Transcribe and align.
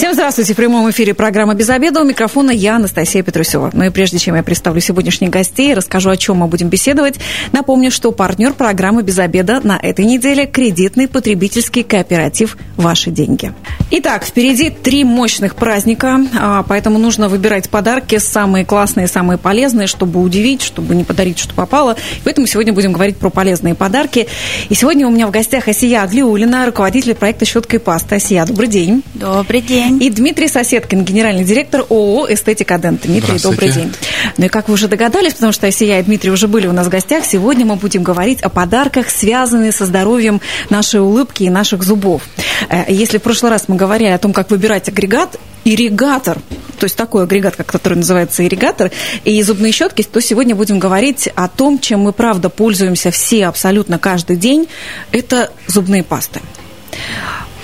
Всем 0.00 0.14
здравствуйте. 0.14 0.54
В 0.54 0.56
прямом 0.56 0.90
эфире 0.90 1.12
программа 1.12 1.52
«Без 1.52 1.68
обеда». 1.68 2.00
У 2.00 2.04
микрофона 2.04 2.50
я, 2.50 2.76
Анастасия 2.76 3.22
Петрусева. 3.22 3.68
Ну 3.74 3.84
и 3.84 3.90
прежде 3.90 4.18
чем 4.18 4.34
я 4.34 4.42
представлю 4.42 4.80
сегодняшних 4.80 5.28
гостей 5.28 5.74
расскажу, 5.74 6.08
о 6.08 6.16
чем 6.16 6.38
мы 6.38 6.46
будем 6.46 6.70
беседовать, 6.70 7.16
напомню, 7.52 7.90
что 7.90 8.10
партнер 8.10 8.54
программы 8.54 9.02
«Без 9.02 9.18
обеда» 9.18 9.60
на 9.62 9.78
этой 9.78 10.06
неделе– 10.06 10.46
кредитный 10.50 11.06
потребительский 11.06 11.82
кооператив 11.82 12.56
«Ваши 12.78 13.10
деньги». 13.10 13.52
Итак, 13.90 14.24
впереди 14.24 14.70
три 14.70 15.04
мощных 15.04 15.54
праздника, 15.54 16.18
а, 16.40 16.62
поэтому 16.62 16.98
нужно 16.98 17.28
выбирать 17.28 17.68
подарки 17.68 18.16
самые 18.16 18.64
классные, 18.64 19.06
самые 19.06 19.36
полезные, 19.36 19.86
чтобы 19.86 20.22
удивить, 20.22 20.62
чтобы 20.62 20.94
не 20.94 21.04
подарить, 21.04 21.38
что 21.38 21.52
попало. 21.52 21.96
Поэтому 22.24 22.46
сегодня 22.46 22.72
будем 22.72 22.94
говорить 22.94 23.18
про 23.18 23.28
полезные 23.28 23.74
подарки. 23.74 24.28
И 24.70 24.74
сегодня 24.74 25.06
у 25.06 25.10
меня 25.10 25.26
в 25.26 25.30
гостях 25.30 25.68
Асия 25.68 26.02
Аглиулина, 26.02 26.64
руководитель 26.64 27.14
проекта 27.14 27.44
«Щетка 27.44 27.76
и 27.76 27.78
паста». 27.78 28.14
Асия, 28.14 28.46
добрый 28.46 28.68
день. 28.68 29.02
Добрый 29.12 29.60
день. 29.60 29.89
И 29.98 30.10
Дмитрий 30.10 30.48
Соседкин, 30.48 31.04
генеральный 31.04 31.44
директор 31.44 31.80
ООО 31.88 32.32
«Эстетика 32.32 32.78
Дент». 32.78 33.02
Дмитрий, 33.02 33.38
добрый 33.38 33.72
день. 33.72 33.92
Ну 34.36 34.46
и 34.46 34.48
как 34.48 34.68
вы 34.68 34.74
уже 34.74 34.88
догадались, 34.88 35.34
потому 35.34 35.52
что 35.52 35.66
Асия 35.66 35.98
и 35.98 36.02
Дмитрий 36.02 36.30
уже 36.30 36.46
были 36.46 36.66
у 36.66 36.72
нас 36.72 36.86
в 36.86 36.90
гостях, 36.90 37.24
сегодня 37.24 37.66
мы 37.66 37.76
будем 37.76 38.02
говорить 38.02 38.40
о 38.40 38.48
подарках, 38.48 39.10
связанных 39.10 39.74
со 39.74 39.86
здоровьем 39.86 40.40
нашей 40.68 41.00
улыбки 41.00 41.42
и 41.42 41.50
наших 41.50 41.82
зубов. 41.82 42.22
Э, 42.68 42.84
если 42.88 43.18
в 43.18 43.22
прошлый 43.22 43.50
раз 43.50 43.64
мы 43.68 43.76
говорили 43.76 44.10
о 44.10 44.18
том, 44.18 44.32
как 44.32 44.50
выбирать 44.50 44.88
агрегат, 44.88 45.38
ирригатор, 45.64 46.38
то 46.78 46.84
есть 46.84 46.96
такой 46.96 47.24
агрегат, 47.24 47.56
который 47.56 47.94
называется 47.94 48.46
ирригатор, 48.46 48.90
и 49.24 49.42
зубные 49.42 49.72
щетки, 49.72 50.02
то 50.02 50.20
сегодня 50.20 50.54
будем 50.54 50.78
говорить 50.78 51.28
о 51.34 51.48
том, 51.48 51.78
чем 51.78 52.00
мы, 52.00 52.12
правда, 52.12 52.48
пользуемся 52.48 53.10
все 53.10 53.46
абсолютно 53.46 53.98
каждый 53.98 54.36
день, 54.36 54.68
это 55.12 55.50
зубные 55.66 56.02
пасты. 56.02 56.40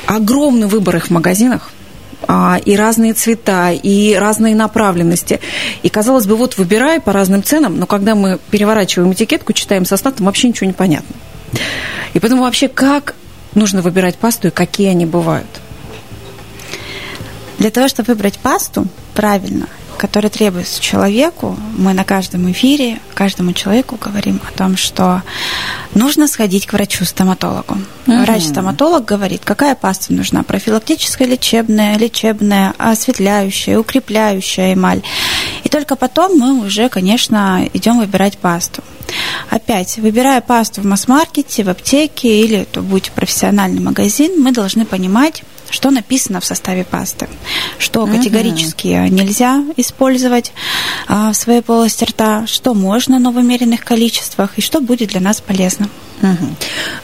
Огромный 0.07 0.67
выбор 0.67 0.97
их 0.97 1.07
в 1.07 1.11
магазинах, 1.11 1.73
и 2.65 2.77
разные 2.77 3.13
цвета, 3.13 3.73
и 3.73 4.15
разные 4.15 4.55
направленности. 4.55 5.41
И, 5.83 5.89
казалось 5.89 6.27
бы, 6.27 6.37
вот 6.37 6.57
выбирай 6.57 7.01
по 7.01 7.13
разным 7.13 7.43
ценам, 7.43 7.79
но 7.79 7.87
когда 7.87 8.15
мы 8.15 8.39
переворачиваем 8.51 9.13
этикетку, 9.13 9.53
читаем 9.53 9.85
состав, 9.85 10.15
там 10.15 10.27
вообще 10.27 10.49
ничего 10.49 10.67
не 10.67 10.73
понятно. 10.73 11.15
И 12.15 12.19
поэтому 12.19 12.43
вообще 12.43 12.69
как 12.69 13.15
нужно 13.55 13.83
выбирать 13.83 14.17
пасту 14.17 14.49
и 14.49 14.51
какие 14.51 14.89
они 14.89 15.07
бывают? 15.07 15.47
Для 17.59 17.71
того, 17.71 17.89
чтобы 17.89 18.15
выбрать 18.15 18.39
пасту 18.39 18.87
правильно, 19.15 19.67
который 19.97 20.31
требуется 20.31 20.81
человеку, 20.81 21.57
мы 21.77 21.93
на 21.95 22.05
каждом 22.05 22.51
эфире 22.51 23.01
каждому 23.15 23.53
человеку 23.53 23.99
говорим 24.01 24.41
о 24.47 24.57
том, 24.57 24.77
что 24.77 25.23
нужно 25.95 26.29
сходить 26.29 26.67
к 26.67 26.73
врачу-стоматологу. 26.73 27.79
Угу. 28.07 28.17
Врач-стоматолог 28.23 29.05
говорит, 29.05 29.43
какая 29.45 29.75
паста 29.75 30.13
нужна, 30.13 30.43
профилактическая, 30.43 31.27
лечебная, 31.27 31.97
лечебная, 31.97 32.75
осветляющая, 32.79 33.79
укрепляющая 33.79 34.75
эмаль. 34.75 35.03
И 35.67 35.69
только 35.69 35.97
потом 35.97 36.39
мы 36.39 36.65
уже, 36.65 36.89
конечно, 36.89 37.69
идем 37.73 37.99
выбирать 37.99 38.39
пасту. 38.39 38.85
Опять, 39.51 39.97
выбирая 39.97 40.41
пасту 40.41 40.81
в 40.81 40.85
масс-маркете, 40.85 41.65
в 41.65 41.69
аптеке 41.69 42.43
или 42.45 42.59
это 42.59 42.83
будет 42.83 43.11
профессиональный 43.11 43.81
магазин, 43.81 44.41
мы 44.41 44.53
должны 44.53 44.85
понимать, 44.85 45.43
что 45.69 45.91
написано 45.91 46.41
в 46.41 46.45
составе 46.45 46.85
пасты, 46.85 47.29
что 47.81 48.07
категорически 48.07 49.07
угу. 49.07 49.13
нельзя 49.13 49.65
использовать 49.77 50.53
а, 51.09 51.33
в 51.33 51.37
своей 51.37 51.63
полости 51.63 52.05
рта, 52.05 52.47
что 52.47 52.73
можно, 52.73 53.19
но 53.19 53.33
в 53.33 53.37
умеренных 53.37 53.85
количествах, 53.85 54.53
и 54.59 54.61
что 54.61 54.81
будет 54.81 55.09
для 55.09 55.21
нас 55.21 55.41
полезно. 55.41 55.89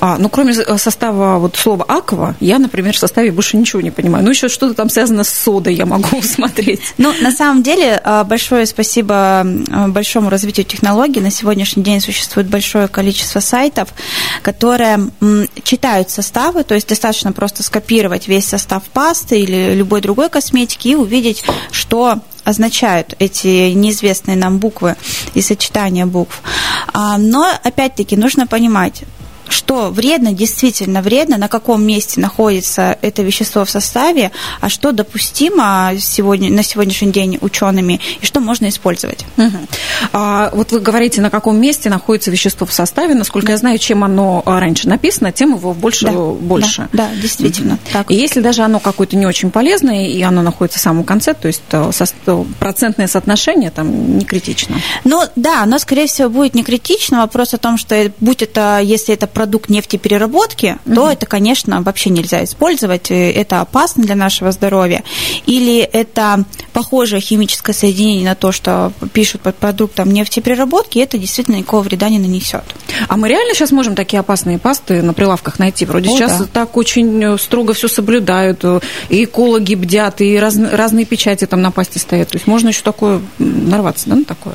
А, 0.00 0.18
ну, 0.18 0.28
кроме 0.28 0.52
э, 0.52 0.78
состава 0.78 1.39
вот 1.39 1.56
слова 1.56 1.84
аква, 1.86 2.34
я, 2.40 2.58
например, 2.58 2.95
в 2.95 2.98
составе 2.98 3.30
больше 3.30 3.56
ничего 3.56 3.80
не 3.83 3.90
понимаю. 3.90 4.24
Ну, 4.24 4.30
еще 4.30 4.48
что-то 4.48 4.74
там 4.74 4.89
связано 4.89 5.24
с 5.24 5.30
содой 5.30 5.74
я 5.74 5.86
могу 5.86 6.17
усмотреть. 6.18 6.95
Ну, 6.98 7.12
на 7.20 7.30
самом 7.30 7.62
деле, 7.62 8.00
а, 8.02 8.24
большое 8.24 8.67
спасибо 8.67 9.46
большому 9.89 10.30
развитию 10.30 10.67
технологий. 10.67 11.20
На 11.20 11.30
сегодняшний 11.30 11.83
день 11.83 12.00
существует 12.00 12.48
большое 12.48 12.89
количество 12.89 13.40
сайтов, 13.40 13.89
которые 14.42 15.11
читают 15.62 16.11
составы, 16.11 16.64
то 16.64 16.74
есть 16.74 16.89
достаточно 16.89 17.33
просто 17.33 17.62
скопировать 17.62 18.29
весь 18.29 18.46
состав 18.46 18.83
пасты 18.84 19.40
или 19.40 19.74
любой 19.74 20.00
другой 20.00 20.29
косметики 20.29 20.89
и 20.89 20.94
увидеть, 20.94 21.44
что 21.70 22.20
означают 22.45 23.14
эти 23.19 23.73
неизвестные 23.73 24.36
нам 24.36 24.58
буквы 24.58 24.97
и 25.35 25.41
сочетания 25.41 26.07
букв. 26.07 26.42
А, 26.92 27.19
но, 27.19 27.48
опять-таки, 27.63 28.17
нужно 28.17 28.47
понимать, 28.47 29.03
что 29.52 29.90
вредно, 29.90 30.33
действительно 30.33 31.02
вредно, 31.02 31.36
на 31.36 31.48
каком 31.48 31.85
месте 31.85 32.20
находится 32.20 32.96
это 33.02 33.23
вещество 33.23 33.64
в 33.64 33.70
составе, 33.70 34.33
а 34.61 34.68
что 34.68 34.92
допустимо 34.92 35.92
сегодня, 35.98 36.51
на 36.51 36.63
сегодняшний 36.63 37.13
день 37.13 37.39
учеными 37.40 38.01
и 38.20 38.27
что 38.27 38.41
можно 38.41 38.68
использовать. 38.68 39.24
Угу. 39.36 39.58
А, 40.12 40.51
вот 40.52 40.73
вы 40.73 40.80
говорите, 40.80 41.20
на 41.20 41.30
каком 41.30 41.61
месте 41.61 41.91
находится 41.91 42.30
вещество 42.30 42.67
в 42.67 42.73
составе. 42.73 43.14
Насколько 43.14 43.48
да. 43.48 43.52
я 43.52 43.58
знаю, 43.58 43.79
чем 43.79 44.05
оно 44.05 44.42
раньше 44.45 44.89
написано, 44.89 45.33
тем 45.33 45.55
его 45.55 45.74
больше. 45.74 46.07
Да, 46.07 46.12
больше. 46.12 46.89
Да, 46.92 47.08
да 47.08 47.20
действительно. 47.20 47.74
Угу. 47.74 47.92
Так. 47.92 48.11
И 48.11 48.14
если 48.14 48.41
даже 48.41 48.62
оно 48.62 48.80
какое-то 48.80 49.17
не 49.17 49.27
очень 49.27 49.51
полезное, 49.51 50.07
и 50.07 50.23
оно 50.23 50.42
находится 50.42 50.79
в 50.79 50.83
самом 50.83 51.05
конце, 51.05 51.35
то 51.35 51.48
есть 51.48 51.62
э, 51.70 52.45
процентное 52.58 53.07
соотношение 53.07 53.70
там 53.70 54.18
не 54.18 54.24
критично. 54.24 54.77
Ну 55.05 55.23
да, 55.36 55.62
оно, 55.62 55.79
скорее 55.79 56.07
всего, 56.07 56.29
будет 56.29 56.55
не 56.55 56.64
критично. 56.64 57.20
Вопрос 57.20 57.55
о 57.55 57.58
том, 57.58 57.77
что 57.77 58.12
будь 58.20 58.42
это, 58.42 58.80
если 58.83 59.14
это 59.14 59.27
продукт 59.42 59.70
нефтепереработки, 59.70 60.79
угу. 60.86 60.95
то 60.95 61.11
это, 61.11 61.27
конечно, 61.27 61.83
вообще 61.83 62.11
нельзя 62.11 62.45
использовать, 62.45 63.11
это 63.11 63.61
опасно 63.61 64.05
для 64.05 64.14
нашего 64.14 64.53
здоровья. 64.53 65.03
Или 65.47 65.80
это 65.80 66.45
похожее 66.73 67.20
химическое 67.20 67.73
соединение 67.73 68.25
на 68.25 68.36
то, 68.36 68.53
что 68.53 68.92
пишут 69.13 69.41
под 69.41 69.57
продуктом 69.57 70.13
нефтепереработки, 70.13 71.01
это 71.01 71.19
действительно 71.19 71.57
никакого 71.57 71.83
вреда 71.83 72.08
не 72.08 72.20
нанесет. 72.20 72.63
А 73.08 73.17
мы 73.17 73.29
реально 73.29 73.53
сейчас 73.55 73.73
можем 73.73 73.97
такие 73.97 74.20
опасные 74.20 74.61
пасты 74.61 75.03
на 75.03 75.13
прилавках 75.13 75.59
найти? 75.59 75.86
Вроде 75.86 76.11
О, 76.11 76.13
сейчас 76.13 76.39
да. 76.39 76.47
так 76.47 76.77
очень 76.77 77.36
строго 77.36 77.74
все 77.74 77.89
соблюдают, 77.89 78.64
и 79.09 79.24
экологи 79.24 79.74
бдят, 79.74 80.20
и 80.20 80.39
раз, 80.39 80.57
разные 80.57 81.05
печати 81.05 81.47
там 81.47 81.63
на 81.63 81.73
пасте 81.73 81.98
стоят. 81.98 82.29
То 82.29 82.36
есть 82.36 82.47
можно 82.47 82.69
еще 82.69 82.83
такое 82.83 83.20
нарваться, 83.41 84.09
да, 84.09 84.14
на 84.14 84.24
такое? 84.24 84.55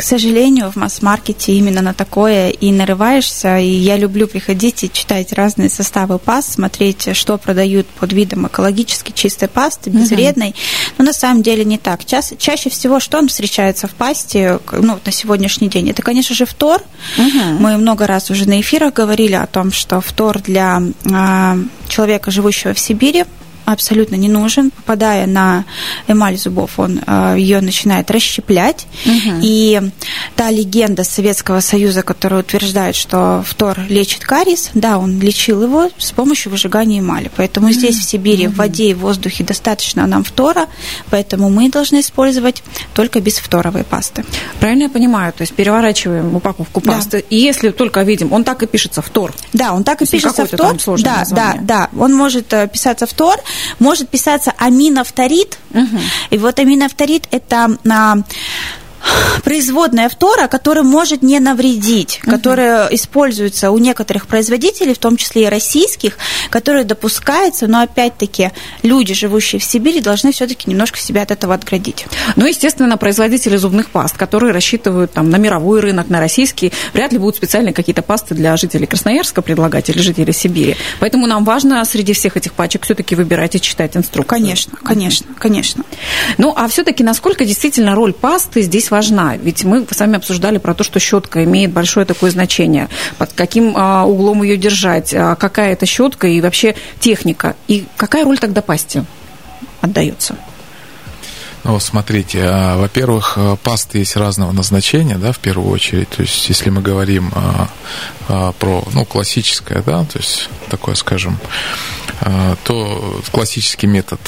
К 0.00 0.02
сожалению, 0.02 0.70
в 0.70 0.76
масс-маркете 0.76 1.52
именно 1.52 1.82
на 1.82 1.92
такое 1.92 2.48
и 2.48 2.72
нарываешься. 2.72 3.58
И 3.58 3.68
я 3.68 3.98
люблю 3.98 4.26
приходить 4.26 4.82
и 4.82 4.90
читать 4.90 5.34
разные 5.34 5.68
составы 5.68 6.18
паст, 6.18 6.54
смотреть, 6.54 7.14
что 7.14 7.36
продают 7.36 7.86
под 7.86 8.14
видом 8.14 8.46
экологически 8.46 9.12
чистой 9.12 9.46
пасты, 9.46 9.90
безвредной. 9.90 10.48
Угу. 10.48 10.56
Но 10.96 11.04
на 11.04 11.12
самом 11.12 11.42
деле 11.42 11.66
не 11.66 11.76
так. 11.76 12.06
Ча 12.06 12.22
чаще 12.38 12.70
всего, 12.70 12.98
что 12.98 13.18
он 13.18 13.28
встречается 13.28 13.88
в 13.88 13.90
пасте 13.90 14.58
ну, 14.72 14.98
на 15.04 15.12
сегодняшний 15.12 15.68
день? 15.68 15.90
Это, 15.90 16.00
конечно 16.00 16.34
же, 16.34 16.46
фтор. 16.46 16.82
Угу. 17.18 17.58
Мы 17.58 17.76
много 17.76 18.06
раз 18.06 18.30
уже 18.30 18.48
на 18.48 18.58
эфирах 18.58 18.94
говорили 18.94 19.34
о 19.34 19.46
том, 19.46 19.70
что 19.70 20.00
фтор 20.00 20.40
для 20.40 20.82
э, 21.04 21.64
человека, 21.88 22.30
живущего 22.30 22.72
в 22.72 22.78
Сибири, 22.78 23.26
абсолютно 23.72 24.16
не 24.16 24.28
нужен. 24.28 24.70
Попадая 24.70 25.26
на 25.26 25.64
эмаль 26.08 26.36
зубов, 26.36 26.78
он 26.78 27.00
э, 27.06 27.34
ее 27.38 27.60
начинает 27.60 28.10
расщеплять. 28.10 28.86
Угу. 29.04 29.40
И 29.42 29.80
та 30.36 30.50
легенда 30.50 31.04
Советского 31.04 31.60
Союза, 31.60 32.02
которая 32.02 32.40
утверждает, 32.40 32.96
что 32.96 33.44
фтор 33.46 33.78
лечит 33.88 34.24
кариес, 34.24 34.70
да, 34.74 34.98
он 34.98 35.20
лечил 35.20 35.62
его 35.62 35.90
с 35.98 36.12
помощью 36.12 36.52
выжигания 36.52 37.00
эмали. 37.00 37.30
Поэтому 37.36 37.66
угу. 37.66 37.74
здесь, 37.74 37.98
в 37.98 38.02
Сибири, 38.02 38.46
угу. 38.46 38.54
в 38.54 38.58
воде 38.58 38.90
и 38.90 38.94
в 38.94 39.00
воздухе 39.00 39.44
достаточно 39.44 40.06
нам 40.06 40.24
фтора, 40.24 40.66
поэтому 41.10 41.50
мы 41.50 41.70
должны 41.70 42.00
использовать 42.00 42.62
только 42.94 43.20
бесфторовые 43.20 43.84
пасты. 43.84 44.24
Правильно 44.58 44.84
я 44.84 44.88
понимаю? 44.88 45.32
То 45.32 45.42
есть 45.42 45.54
переворачиваем 45.54 46.34
упаковку 46.34 46.80
пасты, 46.80 47.18
да. 47.18 47.24
и 47.30 47.36
если 47.36 47.70
только 47.70 48.02
видим, 48.02 48.32
он 48.32 48.44
так 48.44 48.62
и 48.62 48.66
пишется 48.66 49.02
фтор. 49.02 49.32
Да, 49.52 49.72
он 49.72 49.84
так 49.84 50.02
и 50.02 50.06
пишется 50.06 50.46
фтор. 50.46 50.76
Да, 50.98 51.18
название. 51.18 51.60
да, 51.62 51.88
да. 51.92 51.98
Он 51.98 52.14
может 52.14 52.52
э, 52.52 52.68
писаться 52.68 53.06
фтор, 53.06 53.36
может 53.78 54.08
писаться 54.08 54.52
аминофторид. 54.56 55.58
Угу. 55.70 55.98
И 56.30 56.38
вот 56.38 56.58
аминофторид 56.58 57.26
это 57.30 57.76
а, 57.88 58.18
производная 59.44 60.08
фтора, 60.08 60.48
которая 60.48 60.84
может 60.84 61.22
не 61.22 61.38
навредить, 61.40 62.20
угу. 62.22 62.32
которая 62.32 62.88
используется 62.88 63.70
у 63.70 63.78
некоторых 63.78 64.26
производителей, 64.26 64.94
в 64.94 64.98
том 64.98 65.16
числе 65.16 65.44
и 65.44 65.46
российских, 65.46 66.18
которая 66.50 66.84
допускается, 66.84 67.66
но 67.66 67.82
опять-таки 67.82 68.50
люди, 68.82 69.14
живущие 69.14 69.60
в 69.60 69.64
Сибири, 69.64 70.00
должны 70.00 70.32
все-таки 70.32 70.70
немножко 70.70 70.98
себя 70.98 71.22
от 71.22 71.30
этого 71.30 71.54
отградить. 71.54 72.06
Ну, 72.36 72.46
естественно, 72.46 72.96
производители 72.96 73.56
зубных 73.56 73.90
паст, 73.90 74.16
которые 74.16 74.52
рассчитывают 74.52 75.12
там, 75.12 75.30
на 75.30 75.36
мировой 75.36 75.80
рынок, 75.80 76.08
на 76.08 76.20
российский, 76.20 76.72
вряд 76.92 77.12
ли 77.12 77.18
будут 77.18 77.36
специальные 77.36 77.74
какие-то 77.74 78.02
пасты 78.02 78.34
для 78.34 78.56
жителей 78.56 78.86
Красноярска 78.86 79.42
предлагать 79.42 79.88
или 79.90 79.98
жителей 79.98 80.32
Сибири. 80.32 80.76
Поэтому 81.00 81.26
нам 81.26 81.44
важно 81.44 81.84
среди 81.84 82.12
всех 82.12 82.36
этих 82.36 82.52
пачек 82.52 82.84
все-таки 82.84 83.14
выбирать 83.14 83.54
и 83.54 83.60
читать 83.60 83.96
инструкцию. 83.96 84.40
Конечно, 84.40 84.78
конечно, 84.82 85.34
конечно. 85.38 85.84
Ну, 86.38 86.52
а 86.56 86.68
все-таки 86.68 87.02
насколько 87.02 87.44
действительно 87.44 87.94
роль 87.94 88.12
пасты 88.12 88.62
здесь 88.62 88.89
важна? 88.90 89.10
важна? 89.10 89.36
Ведь 89.36 89.64
мы 89.64 89.86
с 89.90 89.98
вами 89.98 90.16
обсуждали 90.16 90.58
про 90.58 90.74
то, 90.74 90.84
что 90.84 91.00
щетка 91.00 91.44
имеет 91.44 91.72
большое 91.72 92.06
такое 92.06 92.30
значение. 92.30 92.88
Под 93.18 93.32
каким 93.32 93.74
а, 93.76 94.04
углом 94.04 94.42
ее 94.42 94.56
держать? 94.56 95.14
А, 95.14 95.34
какая 95.36 95.72
это 95.72 95.86
щетка 95.86 96.28
и 96.28 96.40
вообще 96.40 96.74
техника? 97.00 97.54
И 97.68 97.86
какая 97.96 98.24
роль 98.24 98.38
тогда 98.38 98.62
пасти 98.62 99.04
отдается? 99.80 100.36
Ну, 101.62 101.78
смотрите, 101.78 102.42
а, 102.42 102.76
во-первых, 102.78 103.34
э, 103.36 103.56
пасты 103.62 103.98
есть 103.98 104.16
разного 104.16 104.50
назначения, 104.52 105.16
да, 105.16 105.32
в 105.32 105.38
первую 105.38 105.70
очередь. 105.70 106.08
То 106.08 106.22
есть, 106.22 106.48
если 106.48 106.70
мы 106.70 106.80
говорим 106.80 107.30
а, 107.34 107.68
а, 108.28 108.52
про, 108.52 108.82
ну, 108.94 109.04
классическое, 109.04 109.82
да, 109.82 110.04
то 110.04 110.18
есть, 110.18 110.48
такое, 110.68 110.94
скажем, 110.94 111.38
то 112.64 113.22
классический 113.32 113.86
метод 113.86 114.20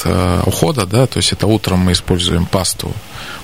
ухода, 0.47 0.87
да, 0.87 1.05
то 1.05 1.17
есть 1.17 1.31
это 1.31 1.45
утром 1.45 1.77
мы 1.77 1.91
используем 1.91 2.47
пасту 2.47 2.91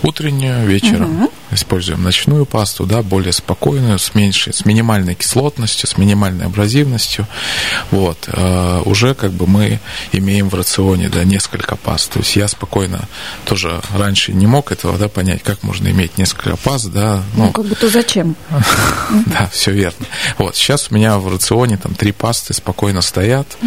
утреннюю, 0.01 0.65
вечером 0.65 1.23
угу. 1.23 1.31
используем 1.51 2.01
ночную 2.01 2.47
пасту, 2.47 2.85
да, 2.85 3.03
более 3.03 3.31
спокойную, 3.31 3.99
с 3.99 4.15
меньшей, 4.15 4.53
с 4.53 4.65
минимальной 4.65 5.13
кислотностью, 5.13 5.87
с 5.87 5.97
минимальной 5.97 6.45
абразивностью. 6.45 7.27
Вот. 7.91 8.27
Уже 8.85 9.13
как 9.13 9.33
бы 9.33 9.45
мы 9.45 9.79
имеем 10.13 10.49
в 10.49 10.55
рационе, 10.55 11.09
да, 11.09 11.23
несколько 11.23 11.75
паст. 11.75 12.13
То 12.13 12.19
есть 12.19 12.35
я 12.35 12.47
спокойно 12.47 13.07
тоже 13.45 13.78
раньше 13.93 14.33
не 14.33 14.47
мог 14.47 14.71
этого, 14.71 14.97
да, 14.97 15.07
понять, 15.07 15.43
как 15.43 15.63
можно 15.63 15.87
иметь 15.89 16.17
несколько 16.17 16.55
паст, 16.57 16.91
да. 16.91 17.23
Ну, 17.35 17.45
ну 17.45 17.51
как 17.51 17.65
будто 17.65 17.89
зачем? 17.89 18.35
Да, 19.25 19.49
все 19.51 19.71
верно. 19.71 20.05
Вот. 20.37 20.55
Сейчас 20.55 20.89
у 20.91 20.95
меня 20.95 21.17
в 21.17 21.27
рационе 21.27 21.77
там 21.77 21.95
три 21.95 22.11
пасты 22.11 22.53
спокойно 22.53 23.01
стоят. 23.01 23.57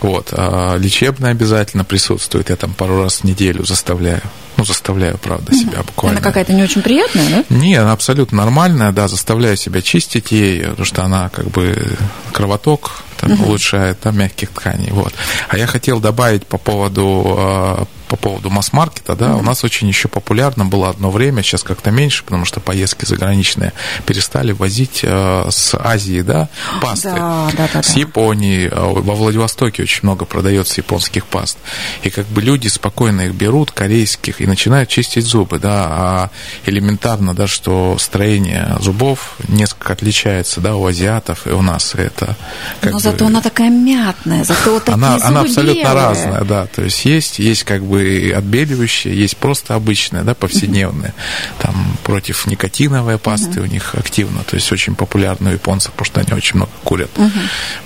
Вот. 0.00 0.28
А 0.32 0.76
лечебная 0.76 1.30
обязательно 1.30 1.84
присутствует. 1.84 2.50
Я 2.50 2.56
там 2.56 2.72
пару 2.74 3.02
раз 3.02 3.18
в 3.18 3.24
неделю 3.24 3.64
заставляю 3.64 4.22
ну, 4.60 4.64
заставляю, 4.66 5.16
правда, 5.16 5.54
себя 5.54 5.82
буквально. 5.82 6.18
Она 6.18 6.26
какая-то 6.26 6.52
не 6.52 6.62
очень 6.62 6.82
приятная, 6.82 7.28
да? 7.30 7.44
Не, 7.48 7.76
она 7.76 7.92
абсолютно 7.92 8.44
нормальная, 8.44 8.92
да, 8.92 9.08
заставляю 9.08 9.56
себя 9.56 9.80
чистить 9.80 10.32
ей, 10.32 10.60
потому 10.64 10.84
что 10.84 11.02
она 11.02 11.30
как 11.30 11.46
бы 11.46 11.96
кровоток 12.32 13.02
там, 13.16 13.32
угу. 13.32 13.44
улучшает 13.44 13.98
да, 14.04 14.10
мягких 14.10 14.50
тканей. 14.50 14.90
Вот. 14.90 15.14
А 15.48 15.56
я 15.56 15.66
хотел 15.66 15.98
добавить 15.98 16.46
по 16.46 16.58
поводу 16.58 17.36
а, 17.38 17.86
по 18.10 18.16
поводу 18.16 18.50
масс-маркета, 18.50 19.14
да, 19.14 19.26
mm-hmm. 19.26 19.38
у 19.38 19.42
нас 19.42 19.62
очень 19.62 19.86
еще 19.86 20.08
популярно 20.08 20.64
было 20.64 20.88
одно 20.88 21.12
время, 21.12 21.44
сейчас 21.44 21.62
как-то 21.62 21.92
меньше, 21.92 22.24
потому 22.24 22.44
что 22.44 22.58
поездки 22.58 23.04
заграничные 23.04 23.72
перестали 24.04 24.50
возить 24.50 25.00
э, 25.04 25.48
с 25.48 25.78
Азии, 25.78 26.20
да, 26.22 26.48
пасты, 26.82 27.12
да, 27.12 27.48
да, 27.56 27.68
да, 27.72 27.82
с 27.84 27.94
Японии, 27.94 28.66
э, 28.66 28.74
во 28.74 29.14
Владивостоке 29.14 29.84
очень 29.84 30.00
много 30.02 30.24
продается 30.24 30.80
японских 30.80 31.24
паст, 31.24 31.56
и 32.02 32.10
как 32.10 32.26
бы 32.26 32.42
люди 32.42 32.66
спокойно 32.66 33.20
их 33.20 33.34
берут, 33.34 33.70
корейских, 33.70 34.40
и 34.40 34.46
начинают 34.46 34.88
чистить 34.88 35.24
зубы, 35.24 35.60
да, 35.60 35.86
а 35.88 36.30
элементарно, 36.66 37.32
да, 37.32 37.46
что 37.46 37.96
строение 38.00 38.76
зубов 38.80 39.36
несколько 39.46 39.92
отличается, 39.92 40.60
да, 40.60 40.74
у 40.74 40.84
азиатов 40.84 41.46
и 41.46 41.50
у 41.50 41.62
нас 41.62 41.94
это. 41.94 42.36
Но 42.82 42.90
бы, 42.90 42.98
зато 42.98 43.26
она 43.26 43.40
такая 43.40 43.70
мятная, 43.70 44.42
зато 44.42 44.72
вот 44.72 44.84
такие 44.84 44.94
она, 44.94 45.12
зубы 45.12 45.26
она 45.28 45.40
абсолютно 45.42 45.80
белые. 45.80 45.94
разная, 45.94 46.44
да, 46.44 46.66
то 46.66 46.82
есть 46.82 47.04
есть, 47.04 47.38
есть 47.38 47.62
как 47.62 47.84
бы 47.84 47.99
бы 48.00 48.32
отбеливающие, 48.36 49.16
есть 49.16 49.36
просто 49.36 49.74
обычные, 49.74 50.22
да, 50.22 50.34
повседневные. 50.34 51.14
Там 51.58 51.96
против 52.04 52.46
никотиновые 52.46 53.18
пасты 53.18 53.60
у 53.60 53.66
них 53.66 53.94
активно, 53.94 54.42
то 54.44 54.56
есть 54.56 54.70
очень 54.72 54.94
популярны 54.94 55.50
у 55.50 55.52
японцев, 55.52 55.92
потому 55.92 56.06
что 56.06 56.20
они 56.20 56.32
очень 56.32 56.56
много 56.56 56.72
курят. 56.84 57.10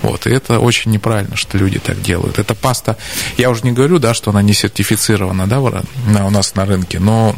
Вот, 0.01 0.27
и 0.27 0.29
это 0.29 0.59
очень 0.59 0.91
неправильно, 0.91 1.35
что 1.35 1.57
люди 1.57 1.79
так 1.79 2.01
делают. 2.01 2.39
Эта 2.39 2.55
паста, 2.55 2.97
я 3.37 3.49
уже 3.49 3.63
не 3.63 3.71
говорю, 3.71 3.99
да, 3.99 4.13
что 4.13 4.31
она 4.31 4.41
не 4.41 4.53
сертифицирована, 4.53 5.47
да, 5.47 5.59
у 5.59 6.29
нас 6.29 6.55
на 6.55 6.65
рынке, 6.65 6.99
но 6.99 7.35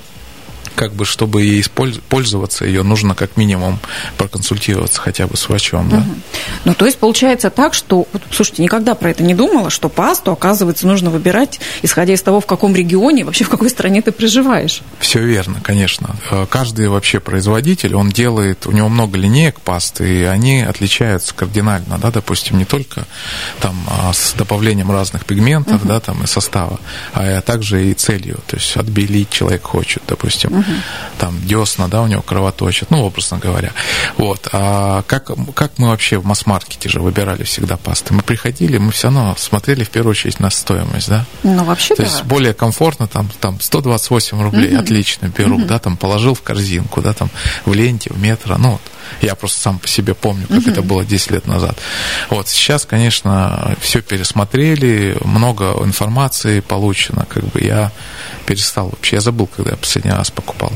как 0.78 0.94
бы, 0.94 1.06
чтобы 1.06 1.42
ей 1.42 1.66
пользоваться, 2.08 2.64
ее 2.64 2.84
нужно 2.84 3.16
как 3.16 3.36
минимум 3.36 3.80
проконсультироваться 4.16 5.02
хотя 5.02 5.26
бы 5.26 5.36
с 5.36 5.50
врачом. 5.50 5.90
Да? 5.90 5.98
Угу. 5.98 6.06
Ну, 6.66 6.74
то 6.76 6.86
есть 6.86 7.00
получается 7.00 7.50
так, 7.50 7.74
что, 7.74 8.08
слушайте, 8.32 8.62
никогда 8.62 8.94
про 8.94 9.10
это 9.10 9.24
не 9.24 9.34
думала, 9.34 9.72
что 9.72 9.90
пасту, 9.90 10.32
оказывается, 10.32 10.86
нужно 10.86 11.10
выбирать, 11.10 11.60
исходя 11.82 12.14
из 12.14 12.22
того, 12.22 12.40
в 12.42 12.46
каком 12.46 12.76
регионе, 12.76 13.26
вообще 13.26 13.44
в 13.44 13.50
какой 13.50 13.72
стране 13.72 14.04
ты 14.04 14.12
проживаешь. 14.12 14.82
Все 15.00 15.20
верно, 15.20 15.60
конечно. 15.64 16.16
Э, 16.30 16.46
каждый 16.48 16.88
вообще 16.90 17.20
производитель, 17.20 17.96
он 17.96 18.10
делает, 18.10 18.68
у 18.68 18.72
него 18.72 18.88
много 18.88 19.18
линеек 19.18 19.60
пасты, 19.60 20.20
и 20.20 20.24
они 20.26 20.62
отличаются 20.62 21.34
кардинально, 21.34 21.98
да, 21.98 22.12
допустим, 22.12 22.60
не 22.60 22.66
только 22.66 23.08
там 23.62 23.76
а, 23.88 24.14
с 24.14 24.34
добавлением 24.34 24.92
разных 24.92 25.26
пигментов, 25.26 25.82
угу. 25.82 25.88
да, 25.88 26.00
там 26.00 26.24
и 26.24 26.28
состава, 26.28 26.80
а 27.14 27.42
также 27.42 27.90
и 27.90 27.96
целью, 27.96 28.40
то 28.46 28.58
есть 28.58 28.78
отбелить 28.78 29.32
человек 29.32 29.64
хочет, 29.64 30.04
допустим. 30.08 30.60
Угу 30.60 30.67
там 31.18 31.40
десна, 31.42 31.88
да, 31.88 32.02
у 32.02 32.08
него 32.08 32.22
кровоточат, 32.22 32.92
ну, 32.92 33.04
образно 33.04 33.38
говоря. 33.38 33.72
Вот. 34.18 34.48
А 34.52 35.04
как, 35.04 35.32
как 35.54 35.72
мы 35.78 35.90
вообще 35.90 36.18
в 36.18 36.26
масс-маркете 36.26 36.90
же 36.90 37.00
выбирали 37.00 37.44
всегда 37.44 37.78
пасты? 37.78 38.14
Мы 38.14 38.22
приходили, 38.22 38.78
мы 38.78 38.92
все 38.92 39.08
равно 39.08 39.36
смотрели 39.38 39.84
в 39.84 39.90
первую 39.90 40.12
очередь 40.12 40.40
на 40.40 40.50
стоимость, 40.50 41.10
да? 41.10 41.26
Ну, 41.44 41.64
вообще 41.64 41.96
То 41.96 42.04
да. 42.04 42.10
есть 42.10 42.24
более 42.24 42.54
комфортно, 42.54 43.08
там, 43.08 43.30
там 43.40 43.60
128 43.60 44.42
рублей, 44.42 44.74
угу. 44.74 44.82
отлично, 44.82 45.28
беру, 45.28 45.58
угу. 45.58 45.66
да, 45.66 45.80
там 45.80 45.98
положил 45.98 46.34
в 46.34 46.42
корзинку, 46.42 47.02
да, 47.02 47.14
там 47.14 47.30
в 47.66 47.74
ленте, 47.74 48.12
в 48.12 48.20
метро, 48.22 48.58
ну, 48.58 48.80
я 49.22 49.36
просто 49.36 49.60
сам 49.60 49.80
по 49.80 49.88
себе 49.88 50.14
помню, 50.14 50.48
как 50.48 50.60
угу. 50.60 50.70
это 50.70 50.82
было 50.82 51.06
10 51.06 51.32
лет 51.32 51.48
назад. 51.48 51.78
Вот 52.30 52.48
сейчас, 52.48 52.86
конечно, 52.86 53.76
все 53.80 54.02
пересмотрели, 54.02 55.18
много 55.24 55.74
информации 55.84 56.60
получено, 56.60 57.26
как 57.30 57.44
бы 57.46 57.62
я 57.62 57.92
перестал 58.46 58.90
вообще, 58.90 59.18
я 59.18 59.22
забыл, 59.22 59.48
когда 59.48 59.72
я 59.72 59.78
последний 59.78 60.12
раз 60.12 60.32
покупал 60.32 60.72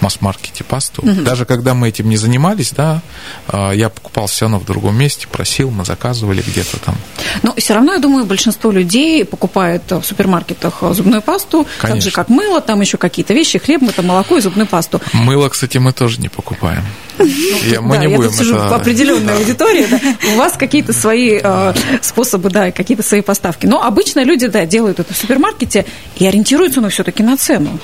масс-маркете 0.00 0.64
пасту. 0.64 1.02
Угу. 1.02 1.22
Даже 1.22 1.44
когда 1.44 1.74
мы 1.74 1.88
этим 1.88 2.08
не 2.08 2.16
занимались, 2.16 2.72
да, 2.72 3.00
а, 3.46 3.72
я 3.72 3.88
покупал 3.88 4.26
все 4.26 4.44
равно 4.44 4.58
в 4.58 4.64
другом 4.64 4.96
месте, 4.96 5.26
просил, 5.30 5.70
мы 5.70 5.84
заказывали 5.84 6.42
где-то 6.46 6.78
там. 6.78 6.94
Но 7.42 7.54
все 7.56 7.74
равно, 7.74 7.94
я 7.94 7.98
думаю, 7.98 8.24
большинство 8.24 8.70
людей 8.70 9.24
покупает 9.24 9.82
в 9.90 10.02
супермаркетах 10.02 10.82
зубную 10.92 11.22
пасту, 11.22 11.66
Конечно. 11.78 11.88
так 11.88 12.02
же 12.02 12.10
как 12.10 12.28
мыло, 12.28 12.60
там 12.60 12.80
еще 12.80 12.96
какие-то 12.96 13.34
вещи, 13.34 13.58
хлеб, 13.58 13.82
это 13.82 14.02
молоко 14.02 14.36
и 14.36 14.40
зубную 14.40 14.66
пасту. 14.66 15.00
Мыло, 15.12 15.48
кстати, 15.48 15.78
мы 15.78 15.92
тоже 15.92 16.20
не 16.20 16.28
покупаем. 16.28 16.84
Ну, 17.18 17.26
я, 17.64 17.80
мы 17.80 17.96
да, 17.96 18.04
не 18.04 18.10
я 18.10 18.16
будем 18.16 18.32
сижу 18.32 18.56
это... 18.56 18.68
в 18.68 18.72
определенной 18.74 19.36
аудитории, 19.36 19.86
да. 19.86 20.00
у 20.34 20.36
вас 20.36 20.52
какие-то 20.52 20.92
свои 20.92 21.40
э, 21.42 21.74
способы, 22.00 22.50
да, 22.50 22.70
какие-то 22.70 23.02
свои 23.02 23.22
поставки. 23.22 23.66
Но 23.66 23.82
обычно 23.82 24.22
люди, 24.22 24.46
да, 24.46 24.66
делают 24.66 25.00
это 25.00 25.12
в 25.12 25.16
супермаркете 25.16 25.84
и 26.16 26.26
ориентируются, 26.26 26.80
но 26.80 26.88
все-таки 26.90 27.22
на 27.22 27.36
цену. 27.36 27.78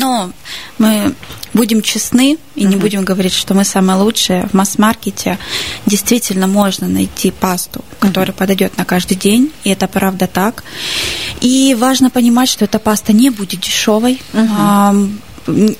Но 0.00 0.32
мы 0.78 1.14
будем 1.52 1.82
честны 1.82 2.38
и 2.54 2.64
не 2.64 2.76
будем 2.76 3.04
говорить, 3.04 3.34
что 3.34 3.52
мы 3.52 3.64
самые 3.64 3.98
лучшие. 3.98 4.48
В 4.50 4.54
масс-маркете 4.54 5.38
действительно 5.84 6.46
можно 6.46 6.88
найти 6.88 7.30
пасту, 7.30 7.84
которая 7.98 8.32
подойдет 8.32 8.78
на 8.78 8.86
каждый 8.86 9.16
день, 9.16 9.52
и 9.62 9.70
это 9.70 9.88
правда 9.88 10.26
так. 10.26 10.64
И 11.42 11.76
важно 11.78 12.08
понимать, 12.08 12.48
что 12.48 12.64
эта 12.64 12.78
паста 12.78 13.12
не 13.12 13.28
будет 13.28 13.60
дешевой. 13.60 14.22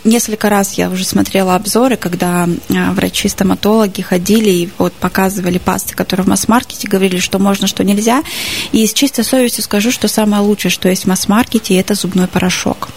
Несколько 0.04 0.48
раз 0.48 0.74
я 0.74 0.90
уже 0.90 1.04
смотрела 1.04 1.54
обзоры, 1.54 1.96
когда 1.96 2.44
а, 2.44 2.92
врачи-стоматологи 2.92 4.00
ходили 4.00 4.48
и 4.48 4.70
вот 4.78 4.92
показывали 4.94 5.58
пасты, 5.58 5.94
которые 5.94 6.24
в 6.24 6.28
масс-маркете, 6.28 6.88
говорили, 6.88 7.20
что 7.20 7.38
можно, 7.38 7.68
что 7.68 7.84
нельзя. 7.84 8.24
И 8.72 8.84
с 8.86 8.92
чистой 8.94 9.22
совестью 9.22 9.62
скажу, 9.62 9.92
что 9.92 10.08
самое 10.08 10.42
лучшее, 10.42 10.72
что 10.72 10.88
есть 10.88 11.04
в 11.04 11.08
масс-маркете, 11.08 11.76
это 11.76 11.94
зубной 11.94 12.26
порошок. 12.26 12.88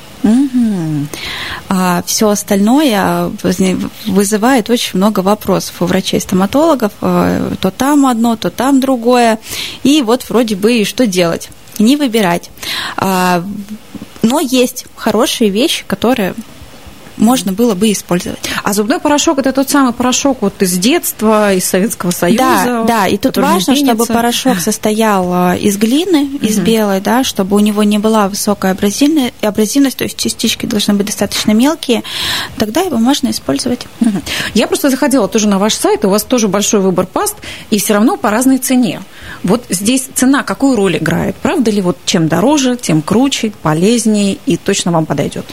А 1.69 2.03
все 2.05 2.29
остальное 2.29 3.31
вызывает 4.05 4.69
очень 4.69 4.97
много 4.97 5.21
вопросов 5.21 5.81
у 5.81 5.85
врачей-стоматологов. 5.85 6.91
А, 7.01 7.53
то 7.59 7.71
там 7.71 8.05
одно, 8.05 8.35
то 8.35 8.49
там 8.49 8.79
другое. 8.79 9.39
И 9.83 10.01
вот 10.01 10.29
вроде 10.29 10.55
бы 10.55 10.73
и 10.75 10.85
что 10.85 11.05
делать? 11.05 11.49
Не 11.79 11.95
выбирать. 11.97 12.49
А, 12.97 13.43
но 14.21 14.39
есть 14.39 14.85
хорошие 14.95 15.49
вещи, 15.49 15.83
которые 15.85 16.33
можно 17.17 17.53
было 17.53 17.75
бы 17.75 17.91
использовать. 17.91 18.39
А 18.63 18.73
зубной 18.73 18.99
порошок 18.99 19.39
это 19.39 19.51
тот 19.51 19.69
самый 19.69 19.93
порошок 19.93 20.39
вот 20.41 20.61
из 20.61 20.77
детства, 20.77 21.53
из 21.53 21.65
Советского 21.65 22.11
Союза. 22.11 22.37
Да, 22.37 22.83
да. 22.83 23.07
И 23.07 23.17
тут 23.17 23.37
важно, 23.37 23.75
чтобы 23.75 24.05
порошок 24.05 24.59
состоял 24.59 25.31
а, 25.31 25.55
из 25.55 25.77
глины, 25.77 26.29
из 26.41 26.57
угу. 26.57 26.65
белой, 26.65 27.01
да, 27.01 27.23
чтобы 27.23 27.55
у 27.55 27.59
него 27.59 27.83
не 27.83 27.97
была 27.97 28.27
высокая 28.27 28.71
абразивность, 28.71 29.33
абразивность, 29.41 29.97
то 29.97 30.03
есть 30.03 30.17
частички 30.17 30.65
должны 30.65 30.93
быть 30.93 31.07
достаточно 31.07 31.51
мелкие, 31.51 32.03
тогда 32.57 32.81
его 32.81 32.97
можно 32.97 33.29
использовать. 33.29 33.87
Угу. 34.01 34.21
Я 34.53 34.67
просто 34.67 34.89
заходила 34.89 35.27
тоже 35.27 35.47
на 35.47 35.59
ваш 35.59 35.73
сайт, 35.75 36.05
у 36.05 36.09
вас 36.09 36.23
тоже 36.23 36.47
большой 36.47 36.79
выбор 36.79 37.05
паст, 37.05 37.35
и 37.69 37.79
все 37.79 37.93
равно 37.93 38.17
по 38.17 38.29
разной 38.29 38.57
цене. 38.57 39.01
Вот 39.43 39.65
здесь 39.69 40.07
цена 40.13 40.43
какую 40.43 40.75
роль 40.75 40.97
играет? 40.97 41.35
Правда 41.35 41.71
ли 41.71 41.81
вот 41.81 41.97
чем 42.05 42.27
дороже, 42.27 42.77
тем 42.77 43.01
круче, 43.01 43.51
полезнее 43.61 44.37
и 44.45 44.57
точно 44.57 44.91
вам 44.91 45.05
подойдет? 45.05 45.45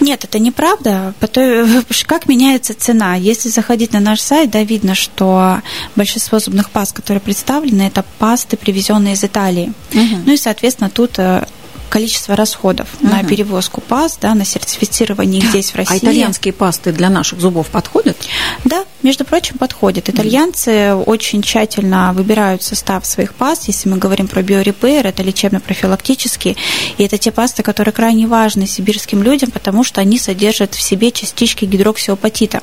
Нет, 0.00 0.24
это 0.24 0.38
не 0.38 0.50
правда. 0.50 1.14
Как 2.06 2.26
меняется 2.26 2.74
цена? 2.74 3.16
Если 3.16 3.48
заходить 3.48 3.92
на 3.92 4.00
наш 4.00 4.20
сайт, 4.20 4.50
да, 4.50 4.62
видно, 4.62 4.94
что 4.94 5.60
большинство 5.96 6.38
зубных 6.38 6.70
паст, 6.70 6.92
которые 6.94 7.20
представлены, 7.20 7.82
это 7.82 8.04
пасты, 8.18 8.56
привезенные 8.56 9.14
из 9.14 9.24
Италии. 9.24 9.72
Угу. 9.92 10.22
Ну 10.26 10.32
и, 10.32 10.36
соответственно, 10.36 10.90
тут 10.90 11.18
э, 11.18 11.46
количество 11.90 12.36
расходов 12.36 12.88
угу. 13.00 13.10
на 13.10 13.22
перевозку 13.24 13.82
паст, 13.82 14.20
да, 14.22 14.34
на 14.34 14.44
сертифицирование 14.44 15.42
здесь 15.42 15.72
в 15.72 15.76
России. 15.76 15.94
А 15.94 15.98
итальянские 15.98 16.54
пасты 16.54 16.92
для 16.92 17.10
наших 17.10 17.40
зубов 17.40 17.66
подходят? 17.66 18.16
Да, 18.64 18.84
между 19.02 19.24
прочим, 19.24 19.58
подходят. 19.58 20.08
Итальянцы 20.08 20.70
mm. 20.70 21.04
очень 21.04 21.42
тщательно 21.42 22.12
выбирают 22.12 22.62
состав 22.62 23.04
своих 23.04 23.34
паст. 23.34 23.64
Если 23.66 23.88
мы 23.88 23.96
говорим 23.96 24.28
про 24.28 24.42
биорепейр, 24.42 25.06
это 25.06 25.22
лечебно-профилактические, 25.22 26.56
и 26.96 27.04
это 27.04 27.18
те 27.18 27.32
пасты, 27.32 27.62
которые 27.62 27.92
крайне 27.92 28.26
важны 28.26 28.66
сибирским 28.66 29.22
людям, 29.22 29.50
потому 29.50 29.84
что 29.84 30.00
они 30.00 30.18
содержат 30.18 30.74
в 30.74 30.80
себе 30.80 31.10
частички 31.10 31.64
гидроксиопатита. 31.64 32.62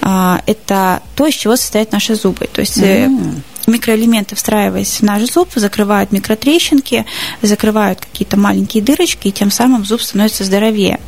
А, 0.00 0.42
это 0.46 1.02
то, 1.14 1.26
из 1.26 1.34
чего 1.34 1.56
состоят 1.56 1.92
наши 1.92 2.14
зубы. 2.14 2.48
То 2.52 2.60
есть 2.60 2.78
mm 2.78 3.42
микроэлементы, 3.66 4.34
встраиваясь 4.34 5.00
в 5.00 5.02
наш 5.02 5.22
зуб, 5.30 5.50
закрывают 5.54 6.12
микротрещинки, 6.12 7.06
закрывают 7.42 8.00
какие-то 8.00 8.36
маленькие 8.36 8.82
дырочки, 8.82 9.28
и 9.28 9.32
тем 9.32 9.50
самым 9.50 9.84
зуб 9.84 10.02
становится 10.02 10.44
здоровее. 10.44 11.00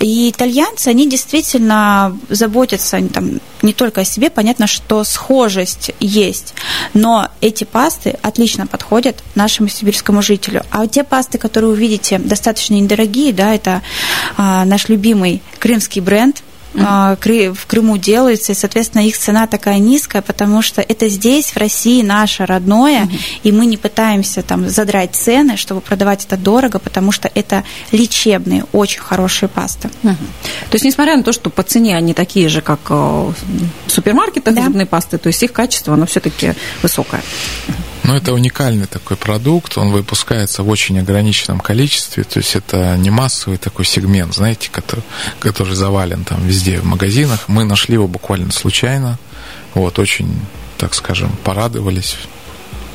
И 0.00 0.30
итальянцы, 0.30 0.88
они 0.88 1.08
действительно 1.08 2.16
заботятся 2.28 2.96
они, 2.96 3.08
там, 3.08 3.40
не 3.62 3.72
только 3.72 4.02
о 4.02 4.04
себе, 4.04 4.30
понятно, 4.30 4.66
что 4.66 5.04
схожесть 5.04 5.92
есть, 6.00 6.54
но 6.92 7.28
эти 7.40 7.64
пасты 7.64 8.16
отлично 8.22 8.66
подходят 8.66 9.22
нашему 9.34 9.68
сибирскому 9.68 10.22
жителю. 10.22 10.64
А 10.70 10.86
те 10.86 11.04
пасты, 11.04 11.38
которые 11.38 11.70
вы 11.70 11.76
видите, 11.76 12.18
достаточно 12.18 12.74
недорогие, 12.74 13.32
да, 13.32 13.54
это 13.54 13.82
а, 14.36 14.64
наш 14.64 14.88
любимый 14.88 15.42
крымский 15.58 16.00
бренд– 16.00 16.42
в 16.74 17.66
Крыму 17.66 17.96
делаются, 17.98 18.52
и, 18.52 18.54
соответственно, 18.54 19.06
их 19.06 19.16
цена 19.16 19.46
такая 19.46 19.78
низкая, 19.78 20.22
потому 20.22 20.62
что 20.62 20.80
это 20.80 21.08
здесь, 21.08 21.50
в 21.50 21.56
России, 21.56 22.02
наше 22.02 22.46
родное, 22.46 23.08
и 23.42 23.52
мы 23.52 23.66
не 23.66 23.76
пытаемся 23.76 24.42
там 24.42 24.68
задрать 24.68 25.14
цены, 25.14 25.56
чтобы 25.56 25.80
продавать 25.80 26.24
это 26.24 26.36
дорого, 26.36 26.78
потому 26.78 27.12
что 27.12 27.30
это 27.34 27.64
лечебные, 27.92 28.64
очень 28.72 29.00
хорошие 29.00 29.48
пасты. 29.48 29.88
То 30.02 30.74
есть, 30.74 30.84
несмотря 30.84 31.16
на 31.16 31.22
то, 31.22 31.32
что 31.32 31.50
по 31.50 31.62
цене 31.62 31.96
они 31.96 32.14
такие 32.14 32.48
же, 32.48 32.60
как 32.60 32.80
э, 32.90 32.94
в 32.94 33.34
супермаркетах 33.90 34.54
да. 34.54 34.62
зубные 34.64 34.86
пасты, 34.86 35.18
то 35.18 35.28
есть 35.28 35.42
их 35.42 35.52
качество, 35.52 35.94
оно 35.94 36.06
все-таки 36.06 36.54
высокое. 36.82 37.22
Ну, 38.04 38.14
это 38.14 38.34
уникальный 38.34 38.86
такой 38.86 39.16
продукт, 39.16 39.78
он 39.78 39.90
выпускается 39.90 40.62
в 40.62 40.68
очень 40.68 40.98
ограниченном 40.98 41.58
количестве, 41.58 42.24
то 42.24 42.38
есть 42.38 42.54
это 42.54 42.96
не 42.98 43.08
массовый 43.08 43.56
такой 43.56 43.86
сегмент, 43.86 44.34
знаете, 44.34 44.68
который, 44.70 45.02
который 45.40 45.74
завален 45.74 46.22
там 46.24 46.46
везде 46.46 46.80
в 46.80 46.84
магазинах. 46.84 47.48
Мы 47.48 47.64
нашли 47.64 47.94
его 47.94 48.06
буквально 48.06 48.52
случайно, 48.52 49.18
вот, 49.72 49.98
очень, 49.98 50.38
так 50.76 50.94
скажем, 50.94 51.34
порадовались, 51.44 52.16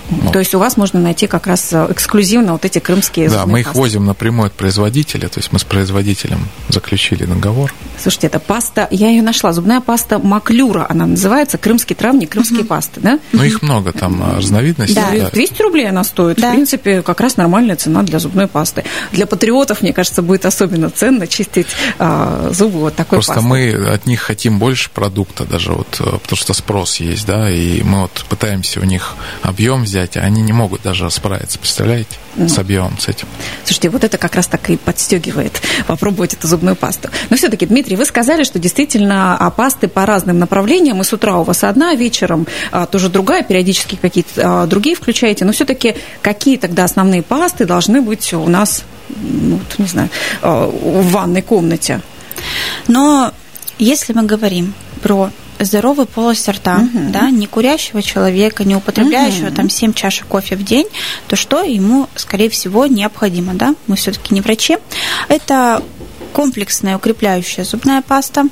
вот. 0.09 0.33
То 0.33 0.39
есть 0.39 0.55
у 0.55 0.59
вас 0.59 0.77
можно 0.77 0.99
найти 0.99 1.27
как 1.27 1.47
раз 1.47 1.69
э, 1.71 1.87
эксклюзивно 1.91 2.53
вот 2.53 2.65
эти 2.65 2.79
крымские 2.79 3.29
Да, 3.29 3.45
мы 3.45 3.61
их 3.61 3.67
пасты. 3.67 3.79
возим 3.79 4.05
напрямую 4.05 4.47
от 4.47 4.53
производителя, 4.53 5.29
то 5.29 5.39
есть 5.39 5.51
мы 5.51 5.59
с 5.59 5.63
производителем 5.63 6.47
заключили 6.69 7.25
договор. 7.25 7.73
Слушайте, 8.01 8.27
это 8.27 8.39
паста, 8.39 8.87
я 8.91 9.09
ее 9.09 9.21
нашла, 9.21 9.53
зубная 9.53 9.81
паста 9.81 10.19
Маклюра, 10.19 10.85
она 10.89 11.05
называется, 11.05 11.57
крымский 11.57 11.95
травник, 11.95 12.29
крымские 12.29 12.63
пасты, 12.63 13.01
да? 13.01 13.19
Ну, 13.31 13.43
их 13.43 13.61
много 13.61 13.91
там 13.91 14.21
э, 14.23 14.37
разновидностей. 14.37 14.95
Да, 14.95 15.09
да. 15.11 15.29
200 15.29 15.61
рублей 15.61 15.89
она 15.89 16.03
стоит, 16.03 16.37
да. 16.37 16.49
в 16.49 16.53
принципе, 16.53 17.01
как 17.01 17.19
раз 17.21 17.37
нормальная 17.37 17.75
цена 17.75 18.03
для 18.03 18.19
зубной 18.19 18.47
пасты. 18.47 18.83
Для 19.11 19.25
патриотов, 19.27 19.81
мне 19.81 19.93
кажется, 19.93 20.21
будет 20.21 20.45
особенно 20.45 20.89
ценно 20.89 21.27
чистить 21.27 21.67
а, 21.97 22.49
зубы 22.51 22.79
вот 22.79 22.95
такой 22.95 23.17
Просто 23.17 23.35
пастой. 23.35 23.49
мы 23.49 23.93
от 23.93 24.05
них 24.05 24.21
хотим 24.21 24.59
больше 24.59 24.89
продукта 24.89 25.45
даже, 25.45 25.73
вот, 25.73 25.97
э, 25.99 26.03
потому 26.03 26.37
что 26.37 26.53
спрос 26.53 26.97
есть, 26.97 27.25
да, 27.25 27.49
и 27.49 27.83
мы 27.83 28.01
вот 28.01 28.25
пытаемся 28.29 28.79
у 28.79 28.83
них 28.83 29.15
объем 29.41 29.83
взять, 29.83 29.98
взять, 29.99 30.17
а 30.17 30.21
они 30.21 30.41
не 30.41 30.53
могут 30.53 30.81
даже 30.81 31.09
справиться, 31.09 31.59
представляете, 31.59 32.17
ну. 32.35 32.47
с 32.47 32.57
объемом, 32.57 32.97
с 32.99 33.07
этим. 33.07 33.27
Слушайте, 33.63 33.89
вот 33.89 34.03
это 34.03 34.17
как 34.17 34.35
раз 34.35 34.47
так 34.47 34.69
и 34.69 34.77
подстегивает 34.77 35.61
попробовать 35.87 36.33
эту 36.33 36.47
зубную 36.47 36.75
пасту. 36.75 37.09
Но 37.29 37.37
все-таки, 37.37 37.65
Дмитрий, 37.65 37.95
вы 37.95 38.05
сказали, 38.05 38.43
что 38.43 38.59
действительно 38.59 39.37
а 39.37 39.49
пасты 39.49 39.87
по 39.87 40.05
разным 40.05 40.39
направлениям, 40.39 41.01
и 41.01 41.03
с 41.03 41.13
утра 41.13 41.37
у 41.37 41.43
вас 41.43 41.63
одна, 41.63 41.95
вечером 41.95 42.47
а, 42.71 42.85
тоже 42.85 43.09
другая, 43.09 43.43
периодически 43.43 43.95
какие-то 43.95 44.63
а, 44.63 44.67
другие 44.67 44.95
включаете, 44.95 45.45
но 45.45 45.51
все-таки 45.51 45.95
какие 46.21 46.57
тогда 46.57 46.85
основные 46.85 47.21
пасты 47.21 47.65
должны 47.65 48.01
быть 48.01 48.33
у 48.33 48.47
нас, 48.47 48.83
ну, 49.09 49.57
вот, 49.57 49.79
не 49.79 49.87
знаю, 49.87 50.09
а, 50.41 50.67
в 50.67 51.11
ванной 51.11 51.41
комнате? 51.41 52.01
Но 52.87 53.33
если 53.77 54.13
мы 54.13 54.23
говорим 54.23 54.73
про 55.01 55.31
здоровую 55.59 56.07
полость 56.07 56.47
рта, 56.47 56.77
угу. 56.77 57.11
да, 57.11 57.29
не 57.29 57.47
курящего 57.47 58.01
человека, 58.01 58.63
не 58.63 58.75
употребляющего 58.75 59.47
угу. 59.47 59.55
там 59.55 59.69
7 59.69 59.93
чашек 59.93 60.27
кофе 60.27 60.55
в 60.55 60.63
день, 60.63 60.87
то 61.27 61.35
что 61.35 61.63
ему, 61.63 62.07
скорее 62.15 62.49
всего, 62.49 62.85
необходимо, 62.85 63.53
да? 63.53 63.75
Мы 63.87 63.95
все-таки 63.95 64.33
не 64.33 64.41
врачи. 64.41 64.77
Это 65.27 65.83
комплексная 66.33 66.95
укрепляющая 66.95 67.63
зубная 67.63 68.01
паста, 68.01 68.45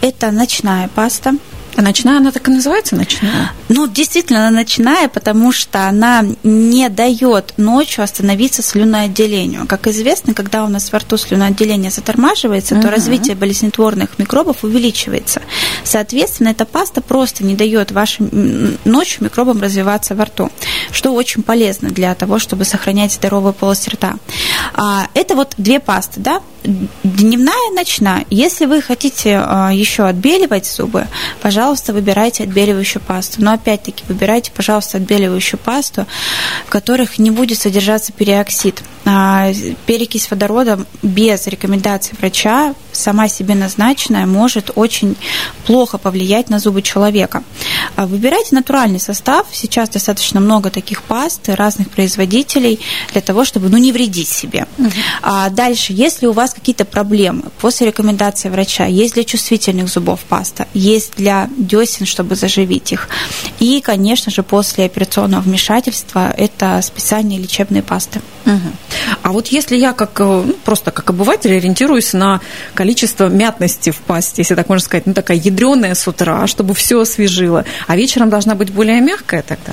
это 0.00 0.30
ночная 0.30 0.88
паста, 0.88 1.34
а 1.78 1.82
ночная, 1.82 2.16
она 2.16 2.32
так 2.32 2.48
и 2.48 2.50
называется 2.50 2.96
ночная? 2.96 3.52
Ну, 3.68 3.86
действительно, 3.86 4.48
она 4.48 4.50
ночная, 4.50 5.06
потому 5.06 5.52
что 5.52 5.86
она 5.86 6.24
не 6.42 6.88
дает 6.88 7.54
ночью 7.56 8.02
остановиться 8.02 8.64
слюноотделению. 8.64 9.64
Как 9.68 9.86
известно, 9.86 10.34
когда 10.34 10.64
у 10.64 10.68
нас 10.68 10.90
во 10.90 10.98
рту 10.98 11.16
слюноотделение 11.16 11.92
затормаживается, 11.92 12.74
uh-huh. 12.74 12.82
то 12.82 12.90
развитие 12.90 13.36
болезнетворных 13.36 14.18
микробов 14.18 14.64
увеличивается. 14.64 15.40
Соответственно, 15.84 16.48
эта 16.48 16.64
паста 16.64 17.00
просто 17.00 17.44
не 17.44 17.54
дает 17.54 17.92
вашим 17.92 18.76
ночью 18.84 19.22
микробам 19.22 19.62
развиваться 19.62 20.16
во 20.16 20.24
рту, 20.24 20.50
что 20.90 21.14
очень 21.14 21.44
полезно 21.44 21.90
для 21.90 22.12
того, 22.16 22.40
чтобы 22.40 22.64
сохранять 22.64 23.12
здоровую 23.12 23.52
полость 23.52 23.86
рта. 23.86 24.16
А, 24.74 25.06
это 25.14 25.36
вот 25.36 25.54
две 25.58 25.78
пасты, 25.78 26.18
да? 26.18 26.42
Дневная, 27.04 27.72
ночная. 27.72 28.26
Если 28.30 28.66
вы 28.66 28.82
хотите 28.82 29.40
а, 29.40 29.70
еще 29.72 30.06
отбеливать 30.06 30.66
зубы, 30.66 31.06
пожалуйста, 31.40 31.67
выбирайте 31.92 32.44
отбеливающую 32.44 33.02
пасту. 33.02 33.42
Но 33.42 33.52
опять-таки 33.52 34.04
выбирайте, 34.08 34.50
пожалуйста, 34.54 34.98
отбеливающую 34.98 35.58
пасту, 35.58 36.06
в 36.66 36.70
которых 36.70 37.18
не 37.18 37.30
будет 37.30 37.58
содержаться 37.58 38.12
переоксид. 38.12 38.82
А, 39.04 39.52
перекись 39.86 40.30
водорода 40.30 40.84
без 41.02 41.46
рекомендаций 41.46 42.16
врача, 42.18 42.74
сама 42.98 43.28
себе 43.28 43.54
назначенная, 43.54 44.26
может 44.26 44.70
очень 44.74 45.16
плохо 45.66 45.98
повлиять 45.98 46.50
на 46.50 46.58
зубы 46.58 46.82
человека. 46.82 47.42
Выбирайте 47.96 48.54
натуральный 48.54 49.00
состав. 49.00 49.46
Сейчас 49.52 49.88
достаточно 49.88 50.40
много 50.40 50.70
таких 50.70 51.02
паст 51.02 51.48
разных 51.48 51.90
производителей 51.90 52.80
для 53.12 53.20
того, 53.20 53.44
чтобы 53.44 53.68
ну, 53.68 53.76
не 53.76 53.92
вредить 53.92 54.28
себе. 54.28 54.66
Угу. 54.78 54.90
А 55.22 55.50
дальше, 55.50 55.92
если 55.92 56.26
у 56.26 56.32
вас 56.32 56.54
какие-то 56.54 56.84
проблемы 56.84 57.44
после 57.60 57.88
рекомендации 57.88 58.48
врача, 58.48 58.86
есть 58.86 59.14
для 59.14 59.24
чувствительных 59.24 59.88
зубов 59.88 60.20
паста, 60.20 60.66
есть 60.74 61.12
для 61.16 61.48
десен, 61.56 62.06
чтобы 62.06 62.36
заживить 62.36 62.92
их. 62.92 63.08
И, 63.58 63.80
конечно 63.80 64.30
же, 64.30 64.42
после 64.42 64.84
операционного 64.84 65.42
вмешательства 65.42 66.32
это 66.36 66.80
специальные 66.82 67.38
лечебные 67.38 67.82
пасты. 67.82 68.20
Угу. 68.46 69.18
А 69.22 69.32
вот 69.32 69.48
если 69.48 69.76
я 69.76 69.92
как 69.92 70.20
э, 70.20 70.24
ну, 70.24 70.54
просто 70.64 70.90
как 70.90 71.10
обыватель 71.10 71.54
ориентируюсь 71.54 72.12
на 72.12 72.40
количество 72.74 72.87
мятности 73.28 73.90
в 73.90 73.98
пасте, 73.98 74.42
если 74.42 74.54
так 74.54 74.68
можно 74.68 74.84
сказать, 74.84 75.06
ну 75.06 75.14
такая 75.14 75.36
ядреная 75.36 75.94
с 75.94 76.06
утра, 76.06 76.46
чтобы 76.46 76.74
все 76.74 77.00
освежило, 77.00 77.64
а 77.86 77.96
вечером 77.96 78.30
должна 78.30 78.54
быть 78.54 78.70
более 78.70 79.00
мягкая 79.00 79.42
тогда? 79.42 79.72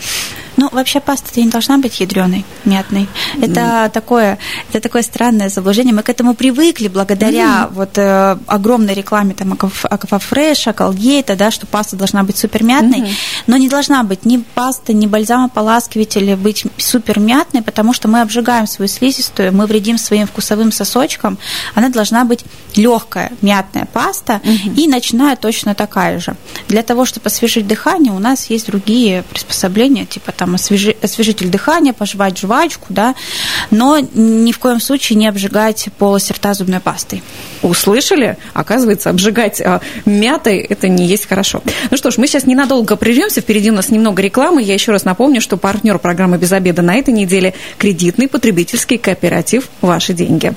Ну, 0.58 0.70
вообще 0.72 1.00
паста 1.00 1.40
не 1.40 1.50
должна 1.50 1.78
быть 1.78 2.00
ядреной, 2.00 2.46
мятной. 2.64 3.08
Это 3.42 3.62
mm. 3.62 3.90
такое, 3.92 4.38
это 4.70 4.80
такое 4.80 5.02
странное 5.02 5.50
заблуждение. 5.50 5.94
Мы 5.94 6.04
к 6.04 6.10
этому 6.10 6.34
привыкли 6.34 6.88
благодаря 6.88 7.64
mm. 7.64 7.74
вот 7.74 7.98
э, 7.98 8.38
огромной 8.48 8.94
рекламе 8.94 9.34
там 9.34 9.58
Аквафреша, 9.84 10.74
Колгейта, 10.74 11.36
да, 11.36 11.52
что 11.52 11.68
паста 11.68 11.96
должна 11.96 12.24
быть 12.24 12.38
супер 12.38 12.64
мятной, 12.64 13.02
mm-hmm. 13.02 13.44
но 13.48 13.58
не 13.58 13.70
должна 13.70 14.04
быть 14.04 14.26
ни 14.26 14.38
паста, 14.38 14.94
ни 14.94 15.08
бальзамополаскиватель 15.08 16.36
быть 16.36 16.66
супер 16.78 17.20
мятной, 17.20 17.62
потому 17.62 17.94
что 17.94 18.08
мы 18.08 18.22
обжигаем 18.22 18.68
свою 18.68 18.90
слизистую, 18.90 19.54
мы 19.54 19.66
вредим 19.66 19.98
своим 19.98 20.28
вкусовым 20.28 20.72
сосочкам. 20.72 21.38
Она 21.74 21.90
должна 21.90 22.24
быть 22.26 22.46
легкая, 22.76 23.32
мятная 23.42 23.86
паста 23.92 24.42
mm-hmm. 24.44 24.76
и 24.76 24.88
ночная 24.88 25.36
точно 25.36 25.76
такая 25.76 26.20
же. 26.20 26.36
Для 26.68 26.84
того, 26.84 27.06
чтобы 27.06 27.28
освежить 27.28 27.68
дыхание, 27.68 28.14
у 28.14 28.20
нас 28.20 28.50
есть 28.50 28.68
другие 28.68 29.24
приспособления, 29.24 30.06
типа 30.06 30.32
там 30.32 30.45
там 30.46 30.54
освежи, 30.54 30.96
освежитель 31.02 31.48
дыхания, 31.48 31.92
пожевать 31.92 32.38
жвачку, 32.38 32.86
да, 32.90 33.16
но 33.72 33.98
ни 33.98 34.52
в 34.52 34.60
коем 34.60 34.80
случае 34.80 35.18
не 35.18 35.28
обжигать 35.28 35.90
полость 35.98 36.30
рта 36.30 36.54
зубной 36.54 36.80
пастой. 36.80 37.24
Услышали? 37.64 38.38
Оказывается, 38.54 39.10
обжигать 39.10 39.60
а, 39.60 39.82
мятой 40.06 40.60
это 40.60 40.88
не 40.88 41.08
есть 41.08 41.28
хорошо. 41.28 41.64
Ну 41.90 41.98
что 41.98 42.12
ж, 42.12 42.18
мы 42.18 42.28
сейчас 42.28 42.46
ненадолго 42.46 42.96
прервемся, 42.96 43.42
впереди 43.42 43.72
у 43.72 43.74
нас 43.74 43.90
немного 43.90 44.22
рекламы. 44.22 44.62
Я 44.62 44.76
еще 44.76 44.92
раз 44.92 45.04
напомню, 45.04 45.42
что 45.42 45.58
партнер 45.58 45.98
программы 45.98 46.38
«Без 46.38 46.52
обеда» 46.52 46.84
на 46.84 46.94
этой 46.94 47.14
неделе– 47.14 47.56
кредитный 47.80 48.28
потребительский 48.28 49.00
кооператив 49.00 49.70
«Ваши 49.82 50.14
деньги». 50.14 50.54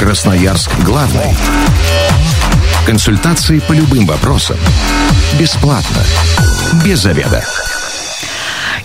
Красноярск 0.00 0.70
главный. 0.84 1.36
Консультации 2.84 3.60
по 3.60 3.72
любым 3.72 4.06
вопросам. 4.06 4.56
Бесплатно. 5.38 6.02
Без 6.84 7.00
заведа. 7.00 7.44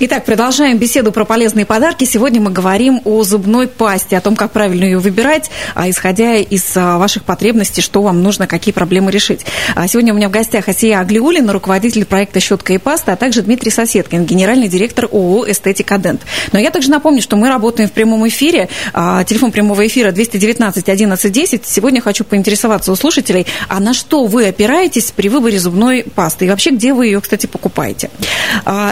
Итак, 0.01 0.23
продолжаем 0.23 0.77
беседу 0.77 1.11
про 1.11 1.25
полезные 1.25 1.65
подарки. 1.65 2.05
Сегодня 2.05 2.39
мы 2.39 2.51
говорим 2.51 3.01
о 3.03 3.23
зубной 3.23 3.67
пасте, 3.67 4.15
о 4.15 4.21
том, 4.21 4.37
как 4.37 4.51
правильно 4.53 4.85
ее 4.85 4.99
выбирать, 4.99 5.51
а 5.75 5.89
исходя 5.89 6.37
из 6.37 6.71
а, 6.77 6.97
ваших 6.97 7.25
потребностей, 7.25 7.81
что 7.81 8.01
вам 8.01 8.23
нужно, 8.23 8.47
какие 8.47 8.71
проблемы 8.71 9.11
решить. 9.11 9.45
А 9.75 9.89
сегодня 9.89 10.13
у 10.13 10.15
меня 10.15 10.29
в 10.29 10.31
гостях 10.31 10.69
Асия 10.69 11.01
Аглиулина, 11.01 11.51
руководитель 11.51 12.05
проекта 12.05 12.39
«Щетка 12.39 12.71
и 12.71 12.77
паста», 12.77 13.11
а 13.11 13.17
также 13.17 13.41
Дмитрий 13.41 13.71
Соседкин, 13.71 14.23
генеральный 14.23 14.69
директор 14.69 15.03
ООО 15.11 15.51
«Эстетика 15.51 15.97
Дент». 15.97 16.21
Но 16.53 16.59
я 16.59 16.71
также 16.71 16.89
напомню, 16.91 17.21
что 17.21 17.35
мы 17.35 17.49
работаем 17.49 17.89
в 17.89 17.91
прямом 17.91 18.25
эфире. 18.29 18.69
Телефон 18.93 19.51
прямого 19.51 19.85
эфира 19.85 20.13
219 20.13 20.87
11 20.87 21.29
10. 21.29 21.65
Сегодня 21.65 21.99
хочу 21.99 22.23
поинтересоваться 22.23 22.93
у 22.93 22.95
слушателей, 22.95 23.47
а 23.67 23.81
на 23.81 23.93
что 23.93 24.23
вы 24.27 24.47
опираетесь 24.47 25.11
при 25.11 25.27
выборе 25.27 25.59
зубной 25.59 26.05
пасты? 26.15 26.45
И 26.45 26.49
вообще, 26.49 26.69
где 26.69 26.93
вы 26.93 27.07
ее, 27.07 27.19
кстати, 27.19 27.47
покупаете? 27.47 28.09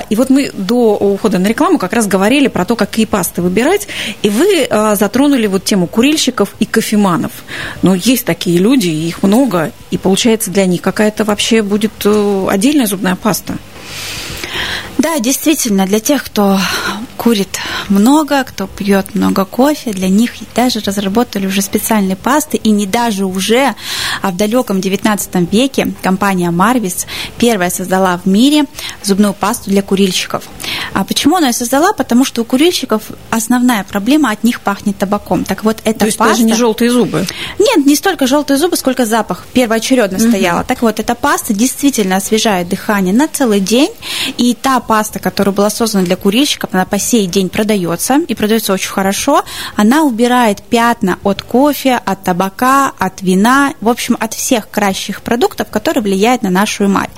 И 0.09 0.15
вот 0.17 0.29
мы 0.29 0.51
до 0.53 0.96
ухода 0.97 1.39
на 1.39 1.47
рекламу 1.47 1.77
как 1.77 1.93
раз 1.93 2.07
говорили 2.07 2.47
про 2.47 2.65
то, 2.65 2.75
какие 2.75 3.05
пасты 3.05 3.41
выбирать, 3.41 3.87
и 4.21 4.29
вы 4.29 4.65
а, 4.69 4.95
затронули 4.95 5.47
вот 5.47 5.63
тему 5.63 5.87
курильщиков 5.87 6.55
и 6.59 6.65
кофеманов. 6.65 7.31
Но 7.81 7.95
есть 7.95 8.25
такие 8.25 8.59
люди, 8.59 8.87
их 8.87 9.23
много, 9.23 9.71
и 9.91 9.97
получается 9.97 10.51
для 10.51 10.65
них 10.65 10.81
какая-то 10.81 11.23
вообще 11.23 11.61
будет 11.61 11.91
э, 12.05 12.47
отдельная 12.49 12.85
зубная 12.85 13.15
паста. 13.15 13.57
Да, 14.97 15.19
действительно, 15.19 15.85
для 15.85 15.99
тех, 15.99 16.23
кто 16.23 16.59
курит 17.17 17.59
много, 17.89 18.43
кто 18.43 18.67
пьет 18.67 19.15
много 19.15 19.45
кофе, 19.45 19.91
для 19.91 20.09
них 20.09 20.31
даже 20.55 20.79
разработали 20.79 21.47
уже 21.47 21.61
специальные 21.61 22.15
пасты, 22.15 22.57
и 22.57 22.69
не 22.71 22.85
даже 22.85 23.25
уже, 23.25 23.75
а 24.21 24.31
в 24.31 24.37
далеком 24.37 24.81
19 24.81 25.51
веке 25.51 25.93
компания 26.01 26.49
Marvis 26.49 27.05
первая 27.37 27.69
создала 27.69 28.19
в 28.23 28.27
мире 28.27 28.65
зубную 29.03 29.33
пасту 29.33 29.69
для 29.69 29.81
курильщиков. 29.81 30.43
А 30.93 31.03
почему 31.03 31.37
она 31.37 31.47
ее 31.47 31.53
создала? 31.53 31.93
Потому 31.93 32.25
что 32.25 32.41
у 32.41 32.45
курильщиков 32.45 33.03
основная 33.29 33.83
проблема, 33.83 34.31
от 34.31 34.43
них 34.43 34.61
пахнет 34.61 34.97
табаком. 34.97 35.43
Так 35.43 35.63
вот, 35.63 35.77
эта 35.83 35.99
То 35.99 36.05
есть 36.05 36.17
паста... 36.17 36.33
даже 36.33 36.45
не 36.45 36.53
желтые 36.53 36.89
зубы? 36.89 37.25
Нет, 37.59 37.85
не 37.85 37.95
столько 37.95 38.27
желтые 38.27 38.57
зубы, 38.57 38.77
сколько 38.77 39.05
запах 39.05 39.45
первоочередно 39.53 40.17
угу. 40.17 40.27
стояла. 40.27 40.63
Так 40.63 40.81
вот, 40.81 40.99
эта 40.99 41.15
паста 41.15 41.53
действительно 41.53 42.17
освежает 42.17 42.67
дыхание 42.67 43.13
на 43.13 43.27
целый 43.27 43.59
день, 43.59 43.91
и 44.37 44.53
та 44.53 44.79
паста, 44.79 45.19
которая 45.19 45.53
была 45.53 45.69
создана 45.69 46.05
для 46.05 46.15
курильщиков, 46.15 46.69
она 46.73 46.85
по 46.85 46.99
сей 46.99 47.27
день 47.27 47.49
продается, 47.49 48.19
и 48.27 48.35
продается 48.35 48.73
очень 48.73 48.89
хорошо. 48.89 49.43
Она 49.75 50.03
убирает 50.03 50.61
пятна 50.61 51.17
от 51.23 51.41
кофе, 51.41 51.99
от 52.05 52.23
табака, 52.23 52.91
от 52.97 53.21
вина, 53.21 53.73
в 53.81 53.89
общем, 53.89 54.17
от 54.19 54.33
всех 54.33 54.69
кращих 54.69 55.21
продуктов, 55.21 55.69
которые 55.69 56.03
влияют 56.03 56.43
на 56.43 56.49
нашу 56.49 56.85
эмаль. 56.85 57.09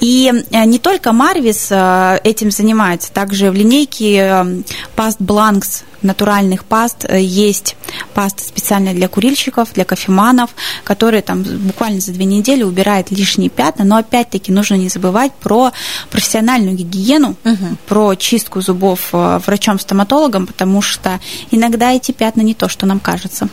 И 0.00 0.32
э, 0.50 0.64
не 0.64 0.78
только 0.78 1.12
Марвис 1.12 1.68
э, 1.70 2.20
этим 2.24 2.50
занимается, 2.50 3.12
также 3.12 3.50
в 3.50 3.54
линейке 3.54 4.16
э, 4.16 4.62
паст 4.94 5.20
Бланкс 5.20 5.84
натуральных 6.06 6.64
паст 6.64 7.06
есть 7.12 7.76
паста 8.14 8.42
специальная 8.42 8.94
для 8.94 9.08
курильщиков, 9.08 9.72
для 9.72 9.84
кофеманов, 9.84 10.50
которые 10.84 11.22
там 11.22 11.42
буквально 11.42 12.00
за 12.00 12.12
две 12.12 12.24
недели 12.24 12.62
убирают 12.62 13.10
лишние 13.10 13.50
пятна, 13.50 13.84
но 13.84 13.96
опять-таки 13.96 14.52
нужно 14.52 14.74
не 14.74 14.88
забывать 14.88 15.32
про 15.34 15.72
профессиональную 16.10 16.76
гигиену, 16.76 17.36
угу. 17.44 17.76
про 17.86 18.14
чистку 18.14 18.60
зубов 18.60 19.08
врачом-стоматологом, 19.12 20.46
потому 20.46 20.82
что 20.82 21.20
иногда 21.50 21.92
эти 21.92 22.12
пятна 22.12 22.42
не 22.42 22.54
то, 22.54 22.68
что 22.68 22.86
нам 22.86 23.00
кажется. 23.00 23.48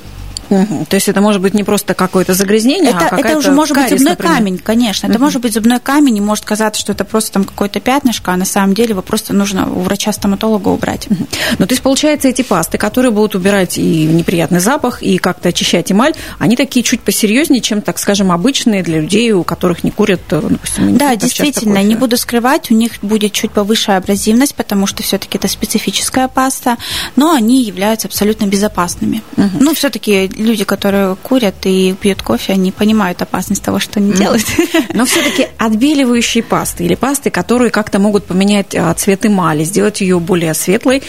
Угу. 0.49 0.85
То 0.89 0.95
есть 0.95 1.07
это 1.09 1.21
может 1.21 1.41
быть 1.41 1.53
не 1.53 1.63
просто 1.63 1.93
какое-то 1.93 2.33
загрязнение, 2.33 2.91
это, 2.91 3.07
а 3.09 3.19
это 3.19 3.37
уже 3.37 3.51
может 3.51 3.75
кариес, 3.75 3.91
быть 3.91 3.99
зубной 3.99 4.11
например. 4.13 4.35
камень, 4.35 4.57
конечно. 4.57 5.07
Это 5.07 5.15
угу. 5.15 5.25
может 5.25 5.41
быть 5.41 5.53
зубной 5.53 5.79
камень, 5.79 6.17
и 6.17 6.21
может 6.21 6.45
казаться, 6.45 6.79
что 6.81 6.91
это 6.91 7.05
просто 7.05 7.33
там 7.33 7.43
какое-то 7.43 7.79
пятнышко, 7.79 8.31
а 8.31 8.37
на 8.37 8.45
самом 8.45 8.73
деле 8.73 8.89
его 8.89 9.01
просто 9.01 9.33
нужно 9.33 9.69
у 9.69 9.81
врача-стоматолога 9.81 10.69
убрать. 10.69 11.07
Угу. 11.09 11.27
Ну, 11.59 11.65
то 11.67 11.73
есть, 11.73 11.81
получается, 11.81 12.27
эти 12.27 12.41
пасты, 12.41 12.77
которые 12.77 13.11
будут 13.11 13.35
убирать 13.35 13.77
и 13.77 14.05
неприятный 14.05 14.59
запах, 14.59 15.01
и 15.01 15.17
как-то 15.17 15.49
очищать 15.49 15.91
эмаль, 15.91 16.13
они 16.39 16.55
такие 16.55 16.83
чуть 16.83 17.01
посерьезнее, 17.01 17.61
чем, 17.61 17.81
так 17.81 17.99
скажем, 17.99 18.31
обычные 18.31 18.83
для 18.83 19.01
людей, 19.01 19.31
у 19.31 19.43
которых 19.43 19.83
не 19.83 19.91
курят, 19.91 20.21
э, 20.31 20.41
допустим, 20.41 20.97
Да, 20.97 21.15
действительно, 21.15 21.81
не 21.83 21.95
буду 21.95 22.17
скрывать, 22.17 22.71
у 22.71 22.73
них 22.73 22.93
будет 23.01 23.31
чуть 23.31 23.51
повыше 23.51 23.91
абразивность, 23.91 24.55
потому 24.55 24.87
что 24.87 25.03
все-таки 25.03 25.37
это 25.37 25.47
специфическая 25.47 26.27
паста, 26.27 26.77
но 27.15 27.33
они 27.33 27.63
являются 27.63 28.07
абсолютно 28.07 28.45
безопасными. 28.45 29.21
Угу. 29.37 29.49
Ну, 29.59 29.73
все-таки 29.73 30.29
люди, 30.35 30.63
которые 30.63 31.15
курят 31.15 31.55
и 31.65 31.93
пьют 31.93 32.21
кофе, 32.21 32.53
они 32.53 32.71
понимают 32.71 33.21
опасность 33.21 33.63
того, 33.63 33.79
что 33.79 33.99
они 33.99 34.13
делают. 34.13 34.45
Но 34.93 35.05
все-таки 35.05 35.47
отбеливающие 35.57 36.43
пасты 36.43 36.85
или 36.85 36.95
пасты, 36.95 37.29
которые 37.29 37.71
как-то 37.71 37.99
могут 37.99 38.25
поменять 38.25 38.75
а, 38.75 38.93
цвет 38.93 39.25
эмали, 39.25 39.63
сделать 39.63 40.01
ее 40.01 40.19
более 40.19 40.53
светлой, 40.53 41.03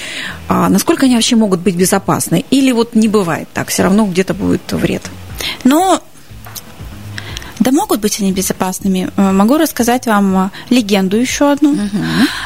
а, 0.49 0.69
насколько 0.69 1.07
они 1.07 1.15
вообще 1.15 1.37
могут 1.37 1.61
быть 1.61 1.75
безопасны? 1.75 2.45
Или 2.51 2.73
вот 2.73 2.95
не 2.95 3.09
бывает 3.09 3.49
так, 3.53 3.69
все 3.69 3.83
равно 3.83 4.07
где-то 4.07 4.35
будет 4.35 4.73
вред? 4.73 5.03
Ну, 5.65 6.01
да 7.65 7.73
могут 7.73 8.01
быть 8.01 8.21
они 8.21 8.31
безопасными. 8.31 9.11
Э, 9.17 9.33
могу 9.33 9.57
рассказать 9.57 10.07
вам 10.07 10.37
э, 10.37 10.51
легенду 10.69 11.17
еще 11.17 11.51
одну, 11.51 11.73
угу. 11.73 11.99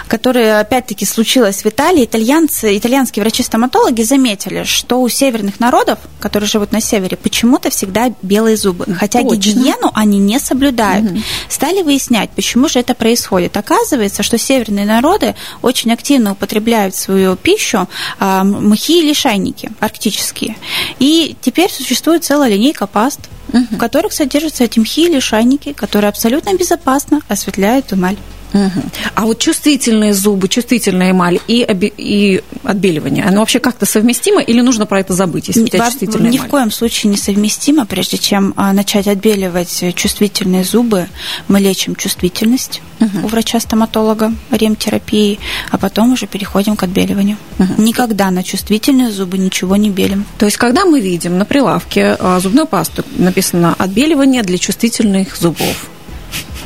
которая 0.07 0.61
опять-таки 0.61 1.04
случилась 1.04 1.64
в 1.64 1.66
Италии. 1.66 2.04
Итальянцы, 2.04 2.78
итальянские 2.78 3.22
врачи-стоматологи 3.22 4.02
заметили, 4.02 4.62
что 4.62 5.00
у 5.00 5.09
северных 5.09 5.59
народов, 5.59 5.98
которые 6.20 6.48
живут 6.48 6.70
на 6.72 6.81
севере, 6.81 7.16
почему-то 7.16 7.70
всегда 7.70 8.12
белые 8.22 8.57
зубы. 8.57 8.87
Хотя 8.94 9.22
Точно. 9.22 9.37
гигиену 9.37 9.90
они 9.94 10.18
не 10.18 10.38
соблюдают. 10.38 11.11
Угу. 11.11 11.20
Стали 11.48 11.83
выяснять, 11.83 12.31
почему 12.31 12.68
же 12.68 12.78
это 12.78 12.94
происходит. 12.94 13.57
Оказывается, 13.57 14.22
что 14.22 14.38
северные 14.38 14.87
народы 14.87 15.35
очень 15.62 15.92
активно 15.92 16.33
употребляют 16.33 16.94
в 16.94 16.98
свою 16.98 17.35
пищу 17.35 17.88
э, 18.20 18.42
мхи 18.44 19.00
или 19.00 19.12
шайники 19.12 19.72
арктические. 19.81 20.57
И 21.00 21.37
теперь 21.40 21.70
существует 21.72 22.24
целая 22.24 22.50
линейка 22.50 22.87
паст, 22.87 23.20
угу. 23.52 23.64
в 23.72 23.78
которых 23.78 24.12
содержатся 24.12 24.64
эти 24.64 24.78
мхи 24.78 25.07
или 25.08 25.20
шайники, 25.20 25.72
которые 25.72 26.08
абсолютно 26.08 26.54
безопасно 26.54 27.20
осветляют 27.28 27.92
эмаль. 27.92 28.16
Угу. 28.52 28.82
А 29.14 29.26
вот 29.26 29.38
чувствительные 29.38 30.14
зубы, 30.14 30.48
чувствительная 30.48 31.11
эмаль 31.11 31.38
и, 31.48 31.64
оби- 31.68 31.92
и 31.96 32.42
отбеливание, 32.62 33.24
оно 33.24 33.40
вообще 33.40 33.58
как-то 33.58 33.87
совместимо 33.87 34.40
или 34.40 34.61
нужно 34.61 34.87
про 34.87 35.00
это 35.00 35.12
забыть, 35.12 35.48
если 35.48 35.62
у 35.62 35.66
тебя 35.66 35.87
чувствительная 35.87 36.30
Ни 36.30 36.38
эмаль? 36.38 36.48
в 36.48 36.50
коем 36.50 36.70
случае 36.70 37.11
не 37.11 37.18
совместимо. 37.18 37.87
Прежде 37.87 38.18
чем 38.18 38.54
а, 38.56 38.72
начать 38.72 39.06
отбеливать 39.06 39.84
чувствительные 39.94 40.64
зубы, 40.64 41.08
мы 41.46 41.61
лечим 41.61 41.94
чувствительность 41.94 42.80
угу. 43.00 43.26
у 43.26 43.28
врача-стоматолога, 43.28 44.32
ремтерапии, 44.50 45.38
а 45.70 45.78
потом 45.78 46.12
уже 46.12 46.26
переходим 46.26 46.76
к 46.76 46.82
отбеливанию. 46.82 47.37
Угу. 47.58 47.82
Никогда 47.82 48.30
на 48.30 48.42
чувствительные 48.42 49.11
зубы 49.11 49.38
ничего 49.38 49.76
не 49.76 49.90
белим. 49.90 50.24
То 50.38 50.46
есть, 50.46 50.56
когда 50.56 50.84
мы 50.84 51.00
видим 51.00 51.38
на 51.38 51.44
прилавке 51.44 52.16
а, 52.18 52.40
зубную 52.40 52.66
пасту, 52.66 53.04
написано 53.16 53.74
«отбеливание 53.78 54.42
для 54.42 54.58
чувствительных 54.58 55.37
зубов», 55.37 55.88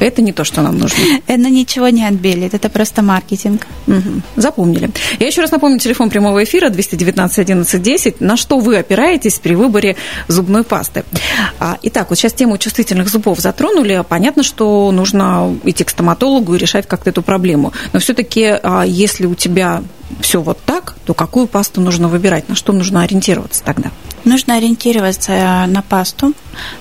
это 0.05 0.23
не 0.23 0.33
то, 0.33 0.45
что 0.45 0.63
нам 0.63 0.79
нужно. 0.79 0.99
Это 1.27 1.51
ничего 1.51 1.89
не 1.89 2.05
отбелит, 2.05 2.55
это 2.55 2.69
просто 2.69 3.03
маркетинг. 3.03 3.67
Угу. 3.87 4.23
Запомнили. 4.37 4.91
Я 5.19 5.27
еще 5.27 5.41
раз 5.41 5.51
напомню, 5.51 5.79
телефон 5.79 6.11
прямого 6.11 6.43
эфира 6.43 6.69
219 6.69 7.39
11 7.39 7.83
10. 7.83 8.21
На 8.21 8.37
что 8.37 8.59
вы 8.59 8.77
опираетесь 8.77 9.39
при 9.39 9.55
выборе 9.55 9.97
зубной 10.29 10.65
пасты? 10.65 11.05
А, 11.59 11.79
итак, 11.83 12.11
вот 12.11 12.19
сейчас 12.19 12.33
тему 12.33 12.59
чувствительных 12.59 13.09
зубов 13.09 13.41
затронули. 13.41 14.05
Понятно, 14.09 14.43
что 14.43 14.91
нужно 14.91 15.57
идти 15.65 15.85
к 15.85 15.91
стоматологу 15.91 16.55
и 16.55 16.59
решать 16.59 16.87
как-то 16.87 17.11
эту 17.11 17.23
проблему. 17.23 17.73
Но 17.93 18.01
все-таки, 18.01 18.59
а, 18.63 18.85
если 18.85 19.27
у 19.27 19.35
тебя 19.35 19.83
все 20.21 20.41
вот 20.41 20.59
так, 20.65 20.97
то 21.05 21.15
какую 21.15 21.47
пасту 21.47 21.81
нужно 21.81 22.09
выбирать, 22.09 22.49
на 22.49 22.55
что 22.55 22.73
нужно 22.73 23.03
ориентироваться 23.03 23.63
тогда? 23.65 23.91
Нужно 24.25 24.57
ориентироваться 24.57 25.67
на 25.67 25.83
пасту, 25.83 26.33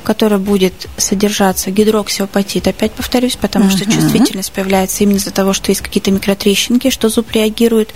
которая 0.04 0.40
будет 0.40 0.88
содержаться 0.98 1.72
гидроксиапатит, 1.72 2.68
опять 2.68 2.92
повторюсь, 2.92 3.36
потому 3.36 3.66
uh-huh. 3.66 3.78
что 3.78 3.92
чувствительность 3.92 4.52
появляется 4.52 5.04
именно 5.04 5.18
из-за 5.18 5.32
того, 5.32 5.54
что 5.54 5.72
есть 5.72 5.82
какие-то 5.82 6.12
микротрещинки, 6.12 6.92
что 6.92 7.10
зуб 7.10 7.32
реагирует. 7.32 7.94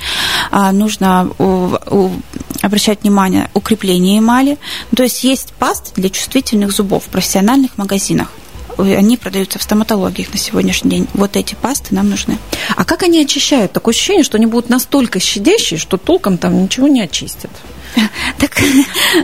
А 0.50 0.72
нужно 0.72 1.30
у, 1.38 1.78
у, 1.92 2.12
обращать 2.62 3.04
внимание 3.04 3.52
укрепление 3.54 4.18
эмали. 4.18 4.58
То 4.96 5.04
есть 5.04 5.24
есть 5.24 5.54
паста 5.54 5.92
для 5.96 6.10
чувствительных 6.10 6.72
зубов 6.72 7.04
в 7.06 7.10
профессиональных 7.10 7.78
магазинах 7.78 8.32
они 8.78 9.18
продаются 9.18 9.60
в 9.60 9.64
стоматологии 9.64 10.28
на 10.32 10.38
сегодняшний 10.38 10.92
день. 10.92 11.08
Вот 11.14 11.36
эти 11.36 11.56
пасты 11.56 11.96
нам 11.96 12.10
нужны. 12.10 12.38
А 12.76 12.86
как 12.86 13.04
они 13.04 13.22
очищают? 13.22 13.72
Такое 13.72 13.94
ощущение, 13.94 14.24
что 14.24 14.38
они 14.38 14.46
будут 14.46 14.70
настолько 14.70 15.20
щадящие, 15.20 15.80
что 15.80 15.98
толком 15.98 16.38
там 16.38 16.64
ничего 16.64 16.88
не 16.88 17.02
очистят. 17.02 17.52
Так 18.38 18.52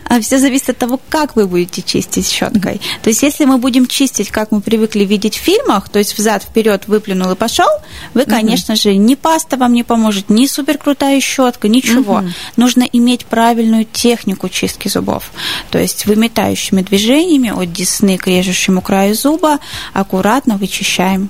а 0.05 0.19
все 0.21 0.39
зависит 0.39 0.69
от 0.69 0.77
того, 0.77 0.99
как 1.09 1.35
вы 1.35 1.47
будете 1.47 1.81
чистить 1.81 2.27
щеткой. 2.27 2.81
То 3.01 3.09
есть, 3.09 3.23
если 3.23 3.45
мы 3.45 3.57
будем 3.57 3.87
чистить, 3.87 4.29
как 4.29 4.51
мы 4.51 4.61
привыкли 4.61 5.03
видеть 5.03 5.35
в 5.35 5.41
фильмах, 5.41 5.89
то 5.89 5.99
есть 5.99 6.17
взад 6.17 6.43
вперед 6.43 6.87
выплюнул 6.87 7.31
и 7.31 7.35
пошел, 7.35 7.69
вы, 8.13 8.25
конечно 8.25 8.75
же, 8.75 8.95
ни 8.95 9.15
паста 9.15 9.57
вам 9.57 9.73
не 9.73 9.83
поможет, 9.83 10.29
ни 10.29 10.45
супер 10.47 10.77
крутая 10.77 11.19
щетка, 11.19 11.67
ничего. 11.67 12.23
Нужно 12.57 12.83
иметь 12.83 13.25
правильную 13.25 13.85
технику 13.85 14.49
чистки 14.49 14.87
зубов. 14.87 15.31
То 15.69 15.79
есть 15.79 16.05
выметающими 16.05 16.81
движениями 16.81 17.49
от 17.49 17.71
десны 17.71 18.17
к 18.17 18.27
режущему 18.27 18.81
краю 18.81 19.15
зуба 19.15 19.59
аккуратно 19.93 20.57
вычищаем. 20.57 21.29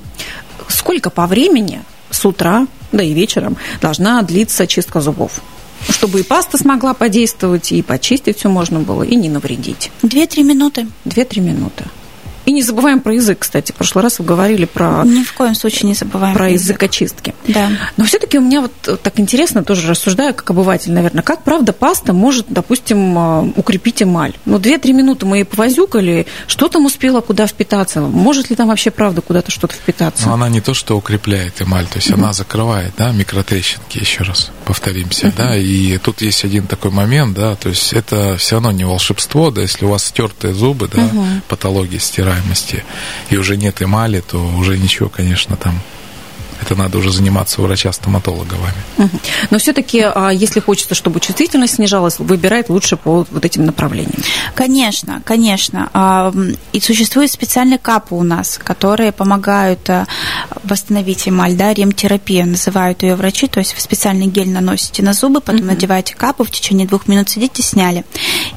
Сколько 0.68 1.10
по 1.10 1.28
времени 1.28 1.82
с 2.10 2.26
утра 2.26 2.68
да 2.92 3.04
и 3.04 3.14
вечером, 3.14 3.58
должна 3.82 4.22
длиться 4.22 4.68
чистка 4.68 5.00
зубов 5.00 5.42
чтобы 5.90 6.22
и 6.22 6.24
паста 6.24 6.58
смогла 6.58 6.94
подействовать, 6.94 7.72
и 7.72 7.82
почистить 7.82 8.38
все 8.38 8.50
можно 8.50 8.80
было, 8.80 9.04
и 9.04 9.16
не 9.16 9.30
навредить. 9.30 9.92
Две-три 10.02 10.44
минуты. 10.44 10.88
Две-три 11.06 11.42
минуты. 11.42 11.86
И 12.46 12.52
не 12.52 12.64
забываем 12.64 13.00
про 13.00 13.14
язык, 13.14 13.40
кстати. 13.40 13.72
В 13.72 13.76
прошлый 13.76 14.04
раз 14.04 14.20
вы 14.20 14.26
говорили 14.26 14.66
про... 14.66 15.04
Ни 15.04 15.24
в 15.24 15.34
коем 15.34 15.56
случае 15.56 15.90
не 15.90 15.94
забываем 15.94 16.36
про 16.36 16.50
языкочистки. 16.50 17.36
Да. 17.48 17.70
Но 17.98 18.06
все 18.06 18.20
таки 18.20 18.38
у 18.38 18.42
меня 18.42 18.62
вот 18.62 19.02
так 19.04 19.20
интересно, 19.20 19.64
тоже 19.64 19.88
рассуждаю, 19.88 20.34
как 20.34 20.50
обыватель, 20.50 20.92
наверное, 20.92 21.24
как, 21.24 21.44
правда, 21.44 21.74
паста 21.74 22.14
может, 22.14 22.48
допустим, 22.50 23.18
а, 23.18 23.42
укрепить 23.56 24.02
эмаль? 24.02 24.34
Ну, 24.46 24.60
две-три 24.60 24.94
минуты 24.94 25.26
мы 25.26 25.40
ее 25.40 25.46
повозюкали, 25.46 26.26
что 26.48 26.68
там 26.68 26.86
успело 26.86 27.22
куда 27.22 27.48
впитаться? 27.48 28.02
Может 28.02 28.50
ли 28.50 28.56
там 28.56 28.68
вообще, 28.68 28.92
правда, 28.92 29.22
куда-то 29.22 29.52
что-то 29.52 29.76
впитаться? 29.76 30.28
Ну, 30.28 30.34
она 30.34 30.50
не 30.50 30.62
то, 30.62 30.74
что 30.74 30.98
укрепляет 30.98 31.62
эмаль, 31.62 31.86
то 31.86 31.98
есть 31.98 32.10
mm 32.10 32.22
она 32.22 32.34
закрывает, 32.34 32.94
да, 32.98 33.12
микротрещинки, 33.12 33.98
еще 33.98 34.24
раз 34.24 34.52
повторимся, 34.66 35.28
mm 35.28 35.34
да, 35.36 35.58
и 35.58 35.98
тут 35.98 36.22
есть 36.22 36.44
один 36.44 36.68
такой 36.68 36.92
момент, 36.92 37.36
да, 37.36 37.56
то 37.56 37.70
есть 37.70 37.94
это 37.94 38.38
все 38.38 38.56
равно 38.56 38.72
не 38.72 38.84
волшебство, 38.84 39.50
да, 39.50 39.62
если 39.62 39.86
у 39.86 39.90
вас 39.90 40.06
стертые 40.06 40.54
зубы, 40.54 40.88
да, 40.92 41.02
mm 41.02 41.42
патология 41.48 42.00
стирания, 42.00 42.31
заболеваемости, 42.32 42.84
и 43.30 43.38
уже 43.38 43.58
нет 43.58 43.82
эмали, 43.82 44.22
то 44.22 44.38
уже 44.58 44.78
ничего, 44.78 45.10
конечно, 45.10 45.56
там 45.56 45.76
это 46.62 46.76
надо 46.76 47.00
уже 47.00 47.12
заниматься 47.12 47.60
у 47.62 47.66
врача-стоматолога 47.66 48.54
вами. 48.54 49.10
Но 49.50 49.58
все-таки, 49.58 50.02
а, 50.02 50.30
если 50.30 50.60
хочется, 50.60 50.94
чтобы 50.94 51.20
чувствительность 51.20 51.76
снижалась, 51.76 52.20
выбирать 52.20 52.70
лучше 52.70 52.98
по 52.98 53.26
вот 53.32 53.46
этим 53.46 53.66
направлениям. 53.66 54.22
Конечно, 54.54 55.24
конечно. 55.26 55.90
А, 55.94 56.32
и 56.72 56.80
существуют 56.80 57.32
специальные 57.32 57.80
капы 57.80 58.14
у 58.14 58.22
нас, 58.22 58.60
которые 58.64 59.12
помогают 59.12 59.90
а, 59.90 60.06
восстановить 60.64 61.28
эмаль, 61.28 61.56
да, 61.56 61.74
ремтерапия 61.74 62.46
называют 62.46 63.02
ее 63.02 63.16
врачи, 63.16 63.48
то 63.48 63.60
есть 63.60 63.74
вы 63.74 63.82
специальный 63.82 64.28
гель 64.28 64.50
наносите 64.50 65.02
на 65.02 65.14
зубы, 65.14 65.42
потом 65.42 65.62
uh 65.62 65.72
надеваете 65.72 66.16
капу, 66.16 66.44
в 66.44 66.52
течение 66.52 66.86
двух 66.86 67.08
минут 67.08 67.30
сидите, 67.30 67.64
сняли. 67.64 68.06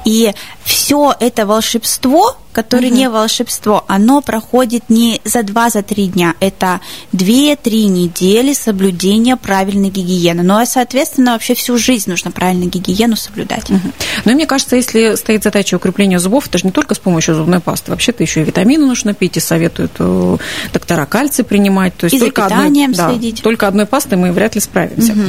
И 0.05 0.31
все 0.63 1.15
это 1.19 1.47
волшебство 1.47 2.37
которое 2.55 2.87
угу. 2.87 2.95
не 2.95 3.09
волшебство, 3.09 3.83
оно 3.87 4.21
проходит 4.21 4.83
не 4.87 5.19
за 5.25 5.43
два, 5.43 5.69
за 5.69 5.83
три 5.83 6.07
дня. 6.07 6.35
Это 6.39 6.79
две-три 7.11 7.85
недели 7.87 8.53
соблюдения 8.53 9.35
правильной 9.35 9.89
гигиены. 9.89 10.41
Ну, 10.41 10.55
а, 10.55 10.65
соответственно, 10.65 11.33
вообще 11.33 11.53
всю 11.53 11.77
жизнь 11.77 12.09
нужно 12.09 12.31
правильную 12.31 12.69
гигиену 12.69 13.17
соблюдать. 13.17 13.69
Угу. 13.69 13.91
Ну, 14.23 14.31
и 14.31 14.35
мне 14.35 14.45
кажется, 14.45 14.77
если 14.77 15.15
стоит 15.15 15.43
задача 15.43 15.75
укрепления 15.75 16.17
зубов, 16.17 16.47
это 16.47 16.57
же 16.57 16.65
не 16.65 16.71
только 16.71 16.95
с 16.95 16.97
помощью 16.99 17.35
зубной 17.35 17.59
пасты. 17.59 17.91
Вообще-то 17.91 18.23
еще 18.23 18.41
и 18.41 18.45
витамины 18.45 18.85
нужно 18.85 19.13
пить, 19.13 19.35
и 19.35 19.41
советуют 19.41 19.91
э, 19.99 20.37
доктора 20.71 21.05
кальций 21.05 21.43
принимать. 21.43 21.97
То 21.97 22.05
есть 22.05 22.15
и 22.15 22.19
только 22.19 22.47
за 22.47 22.55
одной, 22.55 22.93
следить. 22.93 23.35
Да, 23.35 23.41
только 23.43 23.67
одной 23.67 23.85
пастой 23.85 24.17
мы 24.17 24.31
вряд 24.31 24.55
ли 24.55 24.61
справимся. 24.61 25.11
Угу. 25.11 25.21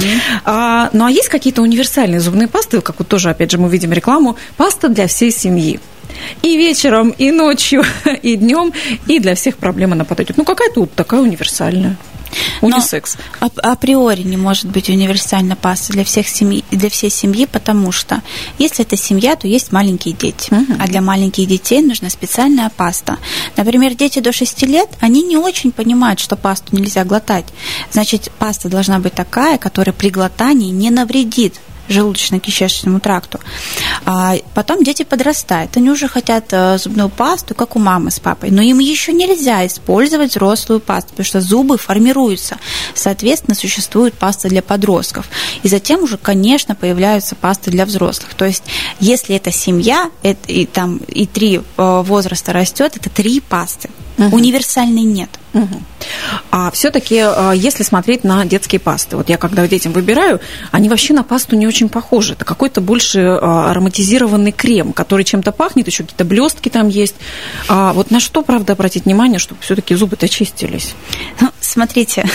А, 0.44 0.90
ну, 0.92 1.06
а 1.06 1.10
есть 1.10 1.28
какие-то 1.28 1.60
универсальные 1.62 2.20
зубные 2.20 2.46
пасты, 2.46 2.80
как 2.80 3.00
вот 3.00 3.08
тоже, 3.08 3.30
опять 3.30 3.50
же, 3.50 3.58
мы 3.58 3.68
видим 3.68 3.92
рекламу, 3.92 4.36
паста 4.56 4.88
для 4.88 5.08
всей 5.08 5.32
семьи 5.32 5.80
и 6.42 6.57
вечером, 6.57 7.11
и 7.11 7.31
ночью, 7.31 7.85
и 8.22 8.37
днем, 8.37 8.72
и 9.07 9.18
для 9.18 9.35
всех 9.35 9.57
проблема 9.57 9.94
она 9.94 10.05
подойдет. 10.05 10.37
Ну, 10.37 10.44
какая 10.44 10.70
тут 10.70 10.94
такая 10.94 11.20
универсальная. 11.20 11.96
Унисекс. 12.61 13.16
Но 13.40 13.50
априори 13.62 14.22
не 14.22 14.37
может 14.37 14.66
быть 14.66 14.88
универсальная 14.88 15.57
паста 15.57 15.92
для 15.92 16.05
всех 16.05 16.29
семьи, 16.29 16.64
для 16.70 16.90
всей 16.90 17.11
семьи, 17.11 17.46
потому 17.46 17.92
что 17.92 18.22
если 18.59 18.85
это 18.85 18.96
семья, 18.96 19.37
то 19.37 19.46
есть 19.46 19.72
маленькие 19.72 20.14
дети. 20.14 20.52
Угу. 20.52 20.74
А 20.81 20.87
для 20.87 21.00
маленьких 21.00 21.46
детей 21.46 21.83
нужна 21.83 22.11
специальная 22.11 22.70
паста. 22.70 23.18
Например, 23.57 23.94
дети 23.94 24.18
до 24.18 24.33
6 24.33 24.62
лет, 24.62 24.88
они 25.00 25.22
не 25.22 25.37
очень 25.37 25.72
понимают, 25.72 26.20
что 26.20 26.37
пасту 26.37 26.76
нельзя 26.76 27.05
глотать. 27.05 27.46
Значит, 27.92 28.31
паста 28.38 28.68
должна 28.68 28.98
быть 28.98 29.14
такая, 29.14 29.59
которая 29.59 29.92
при 29.92 30.11
глотании 30.11 30.70
не 30.70 30.90
навредит 30.90 31.61
желудочно-кишечному 31.88 33.01
тракту. 33.01 33.40
А 34.05 34.37
потом 34.55 34.83
дети 34.83 35.03
подрастают, 35.03 35.77
они 35.77 35.90
уже 35.90 36.09
хотят 36.09 36.46
э, 36.53 36.79
зубную 36.79 37.09
пасту, 37.09 37.55
как 37.55 37.77
у 37.77 37.79
мамы 37.79 38.11
с 38.11 38.20
папой, 38.20 38.51
но 38.51 38.62
им 38.62 38.79
еще 38.79 39.12
нельзя 39.12 39.66
использовать 39.66 40.31
взрослую 40.31 40.81
пасту, 40.81 41.11
потому 41.11 41.25
что 41.25 41.40
зубы 41.40 41.79
формируются. 41.79 42.57
Соответственно, 42.94 43.55
существует 43.55 44.14
паста 44.14 44.49
для 44.49 44.62
подростков. 44.62 45.29
И 45.62 45.68
затем 45.68 46.03
уже, 46.03 46.16
конечно, 46.18 46.75
появляются 46.75 47.35
пасты 47.35 47.70
для 47.70 47.87
взрослых. 47.87 48.35
То 48.35 48.44
есть, 48.44 48.64
если 49.01 49.37
это 49.37 49.51
семья, 49.51 50.11
это, 50.22 50.53
и 50.53 50.66
там 50.66 50.99
и 51.09 51.27
три 51.27 51.61
э, 51.77 52.03
возраста 52.05 52.53
растет, 52.53 52.96
это 52.96 53.11
три 53.11 53.40
пасты. 53.40 53.90
Угу. 54.18 54.37
Универсальной 54.37 55.03
нет. 55.03 55.31
Угу. 55.53 55.83
А 56.50 56.70
все-таки, 56.70 57.16
э, 57.16 57.52
если 57.54 57.82
смотреть 57.82 58.24
на 58.24 58.44
детские 58.44 58.80
пасты, 58.80 59.16
вот 59.16 59.28
я 59.28 59.37
когда 59.37 59.66
детям 59.66 59.92
выбираю, 59.92 60.40
они 60.70 60.88
вообще 60.88 61.14
на 61.14 61.22
пасту 61.22 61.56
не 61.56 61.66
очень 61.66 61.88
похожи. 61.88 62.35
Это 62.35 62.44
какой-то 62.44 62.80
больше 62.80 63.20
э, 63.20 63.38
ароматизированный 63.38 64.52
крем, 64.52 64.92
который 64.92 65.24
чем-то 65.24 65.52
пахнет, 65.52 65.87
еще 65.87 66.02
какие-то 66.04 66.24
блестки 66.24 66.68
там 66.68 66.88
есть. 66.88 67.16
А 67.68 67.92
вот 67.92 68.11
на 68.11 68.20
что, 68.20 68.42
правда, 68.42 68.72
обратить 68.72 69.04
внимание, 69.04 69.38
чтобы 69.38 69.61
все-таки 69.62 69.94
зубы-то 69.94 70.28
чистились? 70.28 70.94
Ну, 71.40 71.50
смотрите, 71.61 72.28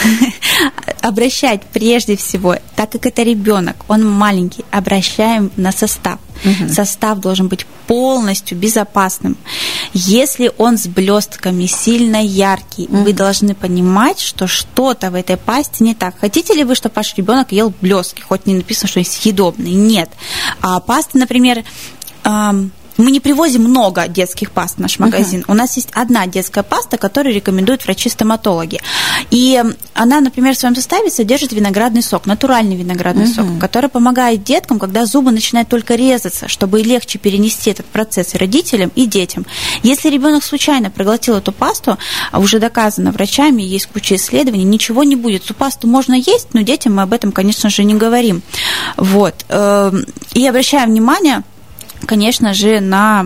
обращать 1.02 1.62
прежде 1.74 2.16
всего, 2.16 2.56
так 2.76 2.92
как 2.92 3.06
это 3.06 3.24
ребенок, 3.24 3.76
он 3.88 4.08
маленький, 4.08 4.66
обращаем 4.72 5.52
на 5.56 5.72
состав. 5.72 6.20
Угу. 6.44 6.70
Состав 6.70 7.20
должен 7.20 7.48
быть 7.48 7.66
полностью 7.88 8.58
безопасным. 8.58 9.38
Если 9.94 10.52
он 10.58 10.78
с 10.78 10.88
блестками 10.88 11.66
сильно 11.66 12.24
яркий, 12.24 12.86
угу. 12.86 13.04
вы 13.04 13.14
должны 13.14 13.54
понимать, 13.62 14.20
что 14.20 14.48
что-то 14.48 15.12
в 15.12 15.16
этой 15.16 15.38
пасте 15.38 15.84
не 15.84 15.96
так. 15.96 16.16
Хотите 16.20 16.54
ли 16.54 16.64
вы, 16.64 16.76
чтобы 16.76 16.94
ваш 16.96 17.16
ребенок 17.16 17.52
ел 17.52 17.74
блестки, 17.82 18.22
хоть 18.22 18.46
не 18.46 18.56
написано, 18.56 18.90
что 18.90 19.00
есть 19.00 19.14
съедобные? 19.14 19.76
Нет. 19.76 20.10
А 20.62 20.80
паста, 20.80 21.18
например, 21.18 21.64
мы 22.98 23.12
не 23.12 23.20
привозим 23.20 23.64
много 23.64 24.08
детских 24.08 24.52
паст 24.52 24.76
в 24.76 24.80
наш 24.80 25.00
магазин. 25.00 25.42
Uh-huh. 25.42 25.52
У 25.52 25.54
нас 25.54 25.76
есть 25.76 25.90
одна 25.94 26.28
детская 26.28 26.64
паста, 26.64 26.98
которую 26.98 27.34
рекомендуют 27.34 27.86
врачи-стоматологи. 27.86 28.82
И 29.30 29.64
она, 29.94 30.22
например, 30.22 30.56
в 30.56 30.58
своем 30.58 30.76
составе 30.76 31.10
содержит 31.10 31.52
виноградный 31.52 32.04
сок, 32.04 32.26
натуральный 32.26 32.76
виноградный 32.76 33.26
uh-huh. 33.26 33.36
сок, 33.36 33.60
который 33.60 33.90
помогает 33.90 34.44
деткам, 34.44 34.80
когда 34.80 35.06
зубы 35.06 35.32
начинают 35.32 35.70
только 35.70 35.96
резаться, 35.96 36.48
чтобы 36.48 36.82
легче 36.82 37.20
перенести 37.20 37.72
этот 37.72 37.86
процесс 37.86 38.36
и 38.36 38.38
родителям, 38.38 38.92
и 38.96 39.06
детям. 39.06 39.46
Если 39.84 40.10
ребенок 40.10 40.44
случайно 40.44 40.90
проглотил 40.90 41.36
эту 41.36 41.52
пасту, 41.52 41.98
а 42.32 42.40
уже 42.40 42.60
доказано 42.60 43.12
врачами, 43.12 43.62
есть 43.62 43.88
куча 43.88 44.16
исследований, 44.16 44.64
ничего 44.64 45.04
не 45.04 45.16
будет. 45.16 45.46
Эту 45.46 45.54
пасту 45.54 45.88
можно 45.88 46.14
есть, 46.14 46.54
но 46.54 46.62
детям 46.62 46.96
мы 46.96 47.04
об 47.04 47.14
этом, 47.14 47.32
конечно 47.32 47.70
же, 47.70 47.84
не 47.84 47.96
говорим. 47.96 48.42
Вот. 48.98 49.46
Эм, 49.50 50.06
и 50.34 50.48
обращаем 50.48 50.90
внимание, 50.90 51.44
конечно 52.06 52.54
же, 52.54 52.80
на 52.80 53.26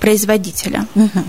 производителя. 0.00 0.86
Угу. 0.94 1.24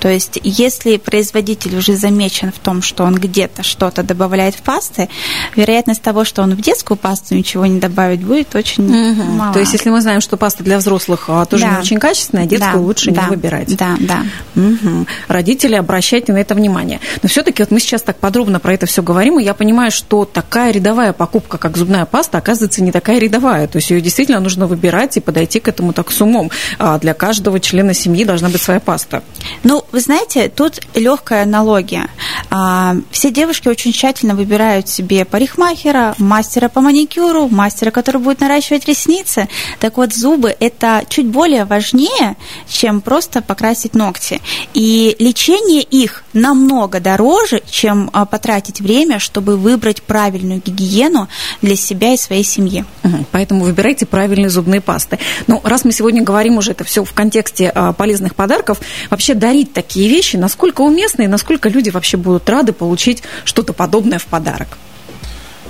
То 0.00 0.08
есть, 0.08 0.38
если 0.42 0.96
производитель 0.96 1.76
уже 1.76 1.94
замечен 1.96 2.52
в 2.52 2.58
том, 2.58 2.82
что 2.82 3.04
он 3.04 3.14
где-то 3.14 3.62
что-то 3.62 4.02
добавляет 4.02 4.54
в 4.54 4.62
пасты, 4.62 5.08
вероятность 5.56 6.02
того, 6.02 6.24
что 6.24 6.42
он 6.42 6.54
в 6.54 6.60
детскую 6.60 6.96
пасту 6.96 7.34
ничего 7.34 7.66
не 7.66 7.80
добавит, 7.80 8.20
будет 8.20 8.54
очень 8.54 8.84
угу. 8.84 9.22
мала. 9.24 9.52
То 9.52 9.60
есть, 9.60 9.72
если 9.72 9.90
мы 9.90 10.00
знаем, 10.00 10.20
что 10.20 10.36
паста 10.36 10.64
для 10.64 10.78
взрослых 10.78 11.24
а, 11.28 11.44
тоже 11.44 11.64
да. 11.64 11.72
не 11.72 11.78
очень 11.78 11.98
качественная, 11.98 12.46
детскую 12.46 12.74
да. 12.74 12.80
лучше 12.80 13.10
да. 13.10 13.24
не 13.24 13.28
выбирать. 13.28 13.76
Да, 13.76 13.96
да. 14.00 14.24
Угу. 14.56 15.06
Родители, 15.28 15.74
обращайте 15.74 16.32
на 16.32 16.38
это 16.38 16.54
внимание. 16.54 17.00
Но 17.22 17.28
все-таки 17.28 17.62
вот 17.62 17.70
мы 17.70 17.80
сейчас 17.80 18.02
так 18.02 18.18
подробно 18.18 18.60
про 18.60 18.74
это 18.74 18.86
все 18.86 19.02
говорим, 19.02 19.38
и 19.38 19.44
я 19.44 19.54
понимаю, 19.54 19.90
что 19.90 20.24
такая 20.24 20.72
рядовая 20.72 21.12
покупка, 21.12 21.58
как 21.58 21.76
зубная 21.76 22.06
паста, 22.06 22.38
оказывается 22.38 22.82
не 22.82 22.92
такая 22.92 23.18
рядовая. 23.18 23.66
То 23.66 23.76
есть 23.76 23.90
ее 23.90 24.00
действительно 24.00 24.40
нужно 24.40 24.66
выбирать 24.66 25.16
и 25.16 25.20
подойти 25.20 25.60
к 25.60 25.68
этому 25.68 25.92
так 25.92 26.10
с 26.10 26.20
умом. 26.20 26.50
А 26.78 26.98
для 26.98 27.14
каждого 27.14 27.60
члена 27.60 27.94
семьи 27.94 28.24
должна 28.24 28.48
быть 28.48 28.62
своя 28.62 28.80
паста. 28.80 29.22
Ну, 29.62 29.84
вы 29.92 30.00
знаете, 30.00 30.48
тут 30.48 30.80
легкая 30.94 31.42
аналогия. 31.42 32.08
А, 32.50 32.96
все 33.10 33.30
девушки 33.30 33.68
очень 33.68 33.92
тщательно 33.92 34.34
выбирают 34.34 34.88
себе 34.88 35.24
парикмахера, 35.24 36.14
мастера 36.18 36.68
по 36.68 36.80
маникюру, 36.80 37.48
мастера, 37.48 37.90
который 37.90 38.20
будет 38.20 38.40
наращивать 38.40 38.86
ресницы. 38.86 39.48
Так 39.78 39.98
вот, 39.98 40.14
зубы– 40.14 40.54
это 40.60 41.04
чуть 41.08 41.26
более 41.26 41.64
важнее, 41.64 42.36
чем 42.68 43.00
просто 43.02 43.42
покрасить 43.42 43.94
ногти. 43.94 44.40
И 44.72 45.14
лечение 45.18 45.82
их 45.82 46.24
намного 46.32 47.00
дороже, 47.00 47.62
чем 47.70 48.08
а, 48.12 48.24
потратить 48.24 48.80
время, 48.80 49.18
чтобы 49.18 49.56
выбрать 49.56 50.02
правильную 50.02 50.62
гигиену 50.64 51.28
для 51.60 51.76
себя 51.76 52.14
и 52.14 52.16
своей 52.16 52.44
семьи. 52.44 52.84
Поэтому 53.30 53.64
выбирайте 53.64 54.06
правильные 54.06 54.48
зубные 54.48 54.80
пасты. 54.80 55.18
Ну, 55.46 55.60
раз 55.62 55.84
мы 55.84 55.92
сегодня 55.92 56.22
говорим 56.22 56.56
уже 56.56 56.72
это 56.72 56.84
все 56.84 57.04
в 57.04 57.12
контексте 57.12 57.70
а, 57.74 57.92
полезных 57.92 58.34
подарков, 58.34 58.80
вообще 59.10 59.34
дарить 59.40 59.72
такие 59.72 60.08
вещи, 60.08 60.36
насколько 60.36 60.82
уместны 60.82 61.24
и 61.24 61.26
насколько 61.26 61.68
люди 61.68 61.90
вообще 61.90 62.16
будут 62.16 62.48
рады 62.48 62.72
получить 62.72 63.24
что-то 63.44 63.72
подобное 63.72 64.20
в 64.20 64.26
подарок? 64.26 64.78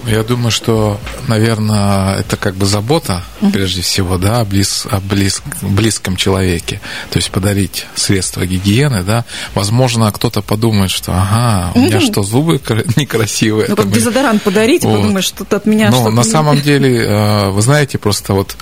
Я 0.06 0.22
думаю, 0.22 0.50
что, 0.50 0.98
наверное, 1.28 2.16
это 2.16 2.36
как 2.36 2.54
бы 2.54 2.64
забота, 2.64 3.22
прежде 3.52 3.82
всего, 3.82 4.16
да, 4.16 4.40
о, 4.40 4.44
близ, 4.44 4.86
о 4.90 4.98
близ, 5.00 5.42
близком 5.60 6.16
человеке. 6.16 6.80
То 7.10 7.18
есть 7.18 7.30
подарить 7.30 7.86
средства 7.94 8.46
гигиены, 8.46 9.02
да. 9.02 9.24
Возможно, 9.54 10.10
кто-то 10.10 10.40
подумает, 10.40 10.90
что, 10.90 11.12
ага, 11.12 11.72
у 11.74 11.80
меня 11.80 12.00
что, 12.00 12.22
зубы 12.22 12.60
некрасивые. 12.96 13.66
Ну, 13.68 13.76
как 13.76 13.90
дезодорант 13.92 14.42
подарить, 14.42 14.84
вот. 14.84 14.96
подумаешь, 14.96 15.26
что-то 15.26 15.56
от 15.56 15.66
меня 15.66 15.90
Но 15.90 16.10
на 16.10 16.24
самом 16.24 16.60
деле, 16.62 17.04
э, 17.04 17.50
вы 17.50 17.60
знаете, 17.60 17.98
просто 17.98 18.32
вот 18.32 18.56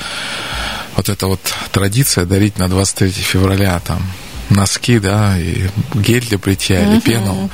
вот 0.96 1.08
эта 1.08 1.28
вот 1.28 1.40
традиция 1.70 2.24
дарить 2.24 2.58
на 2.58 2.68
23 2.68 3.10
февраля 3.10 3.80
там 3.84 4.02
носки, 4.50 4.98
да, 4.98 5.38
и 5.38 5.68
гель 5.94 6.26
для 6.26 6.38
бритья 6.38 6.80
или 6.80 7.00
пену, 7.00 7.50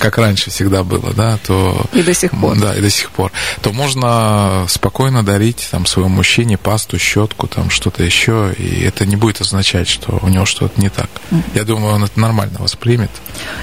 как 0.00 0.18
раньше 0.18 0.50
всегда 0.50 0.82
было, 0.82 1.12
да, 1.12 1.38
то... 1.46 1.86
И 1.92 2.02
до 2.02 2.14
сих 2.14 2.30
пор. 2.32 2.58
Да, 2.58 2.74
и 2.74 2.80
до 2.80 2.90
сих 2.90 3.10
пор. 3.10 3.32
То 3.62 3.72
можно 3.72 4.66
спокойно 4.68 5.22
дарить 5.22 5.68
там 5.70 5.86
своему 5.86 6.16
мужчине 6.16 6.58
пасту, 6.58 6.98
щетку, 6.98 7.46
там 7.46 7.70
что-то 7.70 8.02
еще, 8.02 8.54
и 8.58 8.82
это 8.82 9.06
не 9.06 9.16
будет 9.16 9.40
означать, 9.40 9.88
что 9.88 10.18
у 10.22 10.28
него 10.28 10.44
что-то 10.44 10.80
не 10.80 10.88
так. 10.88 11.10
Я 11.54 11.64
думаю, 11.64 11.94
он 11.94 12.04
это 12.04 12.18
нормально 12.18 12.58
воспримет. 12.58 13.10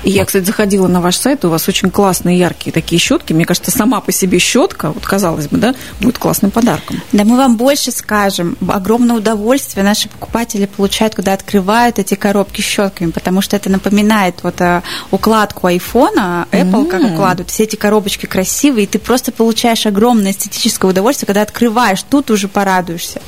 И 0.04 0.12
я, 0.12 0.26
кстати, 0.26 0.46
заходила 0.46 0.88
на 0.88 1.02
ваш 1.02 1.16
сайт, 1.16 1.46
у 1.46 1.50
вас 1.50 1.68
очень 1.68 1.90
классные, 1.90 2.38
яркие 2.38 2.72
такие 2.74 3.00
щетки. 3.00 3.34
Мне 3.34 3.46
кажется, 3.46 3.72
сама 3.72 4.02
по 4.02 4.12
себе 4.12 4.40
щетка, 4.40 4.92
вот 4.92 5.06
казалось 5.06 5.48
бы, 5.48 5.58
да, 5.58 5.76
будет 6.00 6.18
классным 6.18 6.52
подарком. 6.52 7.02
Да, 7.12 7.24
мы 7.24 7.38
вам 7.38 7.58
больше 7.58 7.92
скажем. 7.92 8.58
Огромное 8.68 9.18
удовольствие 9.18 9.84
наши 9.84 10.10
покупатели 10.10 10.66
получают, 10.66 11.16
когда 11.16 11.34
открывают 11.34 12.00
эти 12.00 12.16
коробки 12.16 12.53
коробки 12.54 12.62
щетками, 12.62 13.12
потому 13.12 13.42
что 13.42 13.56
это 13.56 13.70
напоминает 13.70 14.36
вот 14.44 14.62
э, 14.62 14.82
укладку 15.12 15.68
айфона, 15.68 16.48
Apple 16.52 16.72
mm-hmm. 16.72 16.88
как 16.88 17.02
укладывают. 17.02 17.50
Все 17.50 17.64
эти 17.64 17.76
коробочки 17.76 18.26
красивые, 18.26 18.84
и 18.84 18.88
ты 18.88 19.00
просто 19.00 19.32
получаешь 19.32 19.86
огромное 19.86 20.32
эстетическое 20.32 20.92
удовольствие, 20.92 21.28
когда 21.28 21.42
открываешь, 21.42 22.04
тут 22.04 22.32
уже 22.32 22.48
порадуешься. 22.48 23.22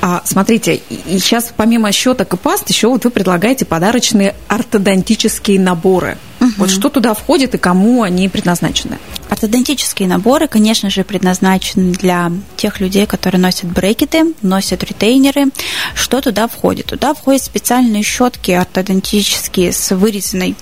А, 0.00 0.22
смотрите, 0.24 0.74
и 0.90 1.18
сейчас 1.18 1.52
помимо 1.56 1.92
щеток 1.92 2.34
и 2.34 2.36
паст 2.36 2.68
еще 2.68 2.88
вот 2.88 3.04
вы 3.04 3.10
предлагаете 3.10 3.64
подарочные 3.64 4.34
ортодонтические 4.48 5.60
наборы. 5.60 6.16
Угу. 6.40 6.50
Вот 6.58 6.70
что 6.70 6.88
туда 6.88 7.14
входит 7.14 7.54
и 7.54 7.58
кому 7.58 8.02
они 8.02 8.28
предназначены? 8.28 8.98
Ортодонтические 9.38 10.08
наборы, 10.08 10.48
конечно 10.48 10.90
же, 10.90 11.04
предназначены 11.04 11.92
для 11.92 12.32
тех 12.56 12.80
людей, 12.80 13.06
которые 13.06 13.40
носят 13.40 13.66
брекеты, 13.66 14.34
носят 14.42 14.82
ретейнеры. 14.82 15.52
Что 15.94 16.20
туда 16.20 16.48
входит? 16.48 16.86
Туда 16.86 17.14
входят 17.14 17.44
специальные 17.44 18.02
щетки 18.02 18.50
ортодонтические 18.50 19.72
с 19.72 19.94
вырезанной 19.94 20.56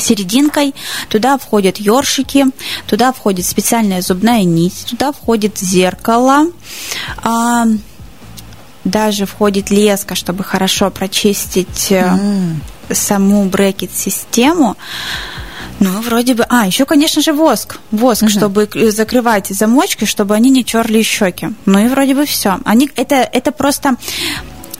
серединкой. 0.00 0.74
Туда 1.10 1.36
входят 1.36 1.76
ёршики, 1.76 2.46
туда 2.86 3.12
входит 3.12 3.44
специальная 3.44 4.00
зубная 4.00 4.44
нить, 4.44 4.86
туда 4.88 5.12
входит 5.12 5.58
зеркало, 5.58 6.46
а, 7.22 7.66
даже 8.84 9.26
входит 9.26 9.68
леска, 9.70 10.14
чтобы 10.14 10.42
хорошо 10.42 10.90
прочистить 10.90 11.90
mm 11.90 12.54
саму 12.90 13.44
брекет-систему, 13.44 14.78
ну, 15.80 16.00
вроде 16.00 16.34
бы... 16.34 16.44
А, 16.48 16.66
еще, 16.66 16.84
конечно 16.84 17.22
же, 17.22 17.32
воск. 17.32 17.78
Воск, 17.90 18.22
угу. 18.24 18.30
чтобы 18.30 18.68
закрывать 18.90 19.48
замочки, 19.48 20.04
чтобы 20.04 20.34
они 20.34 20.50
не 20.50 20.64
терли 20.64 21.02
щеки. 21.02 21.48
Ну 21.66 21.78
и 21.78 21.88
вроде 21.88 22.14
бы 22.14 22.26
все. 22.26 22.58
Они, 22.64 22.90
это, 22.96 23.16
это 23.16 23.52
просто... 23.52 23.96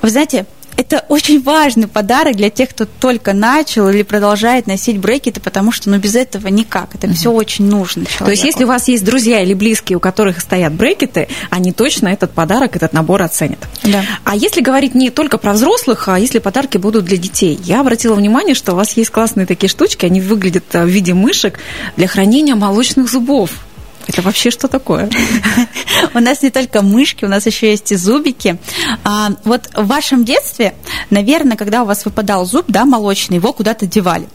Вы 0.03 0.11
знаете, 0.11 0.47
это 0.79 1.05
очень 1.09 1.43
важный 1.43 1.89
подарок 1.89 2.37
для 2.37 2.51
тех, 2.51 2.71
кто 2.71 2.87
только 2.87 3.33
начал 3.33 3.89
или 3.89 4.03
продолжает 4.03 4.69
носить 4.69 4.99
брекеты, 4.99 5.41
потому 5.41 5.73
что 5.73 5.91
ну, 5.91 5.99
без 5.99 6.15
этого 6.15 6.47
никак. 6.47 6.95
Это 6.95 7.09
mm 7.09 7.19
все 7.19 7.33
очень 7.33 7.65
нужно 7.65 8.05
человеку. 8.05 8.27
То 8.27 8.31
есть, 8.31 8.45
если 8.45 8.63
у 8.63 8.69
вас 8.69 8.87
есть 8.87 9.05
друзья 9.05 9.43
или 9.43 9.55
близкие, 9.55 9.97
у 9.97 10.01
которых 10.01 10.41
стоят 10.41 10.73
брекеты, 10.73 11.27
они 11.51 11.73
точно 11.73 12.09
этот 12.09 12.31
подарок, 12.31 12.77
этот 12.77 12.93
набор 12.93 13.23
оценят. 13.23 13.59
Да. 13.83 14.05
А 14.23 14.37
если 14.37 14.61
говорить 14.61 14.95
не 14.95 15.11
только 15.11 15.37
про 15.37 15.53
взрослых, 15.55 16.07
а 16.07 16.17
если 16.17 16.39
подарки 16.39 16.79
будут 16.79 17.07
для 17.07 17.17
детей, 17.17 17.59
я 17.65 17.81
обратила 17.81 18.15
внимание, 18.15 18.55
что 18.55 18.73
у 18.73 18.77
вас 18.77 18.93
есть 18.97 19.11
классные 19.11 19.47
такие 19.47 19.69
штучки, 19.69 20.07
они 20.07 20.21
выглядят 20.21 20.65
в 20.73 20.87
виде 20.87 21.13
мышек 21.13 21.59
для 21.97 22.07
хранения 22.07 22.55
молочных 22.55 23.11
зубов. 23.11 23.51
Это 24.09 24.23
вообще 24.23 24.51
что 24.51 24.69
такое? 24.69 25.11
У 26.15 26.19
нас 26.19 26.43
не 26.43 26.51
только 26.51 26.83
мышки, 26.83 27.25
у 27.25 27.29
нас 27.29 27.45
еще 27.45 27.71
есть 27.71 27.93
и 27.93 27.97
зубики. 27.97 28.59
А, 29.05 29.33
вот 29.45 29.69
в 29.75 29.87
вашем 29.87 30.25
детстве, 30.25 30.75
наверное, 31.11 31.57
когда 31.57 31.83
у 31.83 31.87
вас 31.87 32.05
выпадал 32.05 32.47
зуб, 32.47 32.65
да, 32.69 32.85
молочный, 32.87 33.37
его 33.37 33.53
куда-то 33.53 33.87
девали. 33.87 34.27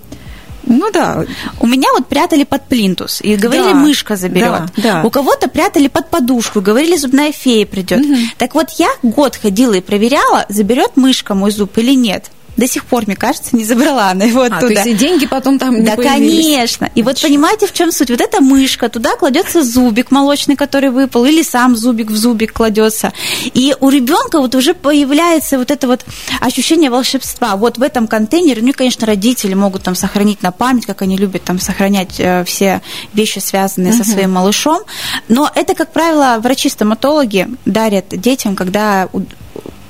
Ну 0.66 0.92
да. 0.92 1.26
У 1.60 1.68
меня 1.68 1.90
вот 1.94 2.08
прятали 2.08 2.44
под 2.44 2.68
плинтус 2.68 3.20
и 3.22 3.36
говорили, 3.36 3.74
да, 3.74 3.74
мышка 3.74 4.16
заберет. 4.16 4.72
Да, 4.78 5.02
да. 5.02 5.04
У 5.04 5.10
кого-то 5.10 5.50
прятали 5.50 5.88
под 5.88 6.10
подушку, 6.10 6.62
говорили, 6.62 6.96
зубная 6.96 7.32
фея 7.32 7.66
придет. 7.66 8.00
Угу. 8.00 8.16
Так 8.38 8.56
вот 8.56 8.70
я 8.78 8.90
год 9.02 9.36
ходила 9.36 9.74
и 9.74 9.82
проверяла, 9.82 10.46
заберет 10.50 10.96
мышка 10.96 11.34
мой 11.34 11.52
зуб 11.52 11.78
или 11.80 11.96
нет 11.96 12.32
до 12.58 12.68
сих 12.68 12.86
пор, 12.86 13.04
мне 13.08 13.16
кажется, 13.16 13.56
не 13.56 13.64
забрала 13.64 14.10
она 14.12 14.26
его 14.26 14.42
оттуда. 14.42 14.58
А, 14.58 14.60
то 14.62 14.74
есть 14.74 14.88
и 14.88 14.94
деньги 14.94 15.26
потом 15.26 15.60
там 15.60 15.76
не 15.76 15.82
Да, 15.82 15.96
появились. 15.96 16.46
конечно. 16.46 16.90
И 16.96 17.02
вот 17.02 17.20
понимаете, 17.22 17.68
в 17.68 17.74
чем 17.74 17.92
суть? 17.92 18.10
Вот 18.10 18.22
эта 18.22 18.42
мышка, 18.42 18.90
туда 18.90 19.16
кладется 19.16 19.64
зубик 19.64 20.12
молочный, 20.12 20.56
который 20.56 20.90
выпал, 20.90 21.26
или 21.26 21.42
сам 21.42 21.76
зубик 21.76 22.12
в 22.12 22.16
зубик 22.16 22.54
кладется. 22.54 23.14
И 23.54 23.76
у 23.80 23.90
ребенка 23.90 24.40
вот 24.40 24.56
уже 24.56 24.74
появляется 24.74 25.58
вот 25.58 25.72
это 25.72 25.88
вот 25.88 26.06
ощущение 26.40 26.90
волшебства. 26.90 27.56
Вот 27.56 27.78
в 27.78 27.82
этом 27.82 28.08
контейнере, 28.08 28.62
ну 28.62 28.70
и, 28.70 28.74
конечно, 28.74 29.08
родители 29.08 29.54
могут 29.54 29.84
там 29.84 29.96
сохранить 29.96 30.44
на 30.44 30.52
память, 30.52 30.86
как 30.86 31.02
они 31.02 31.18
любят 31.18 31.44
там 31.44 31.60
сохранять 31.60 32.20
э, 32.20 32.44
все 32.46 32.82
вещи, 33.14 33.40
связанные 33.40 33.94
угу. 33.94 34.04
со 34.04 34.10
своим 34.10 34.32
малышом. 34.32 34.84
Но 35.28 35.50
это, 35.54 35.74
как 35.74 35.92
правило, 35.92 36.40
врачи-стоматологи 36.42 37.48
дарят 37.66 38.06
детям, 38.10 38.56
когда 38.56 39.10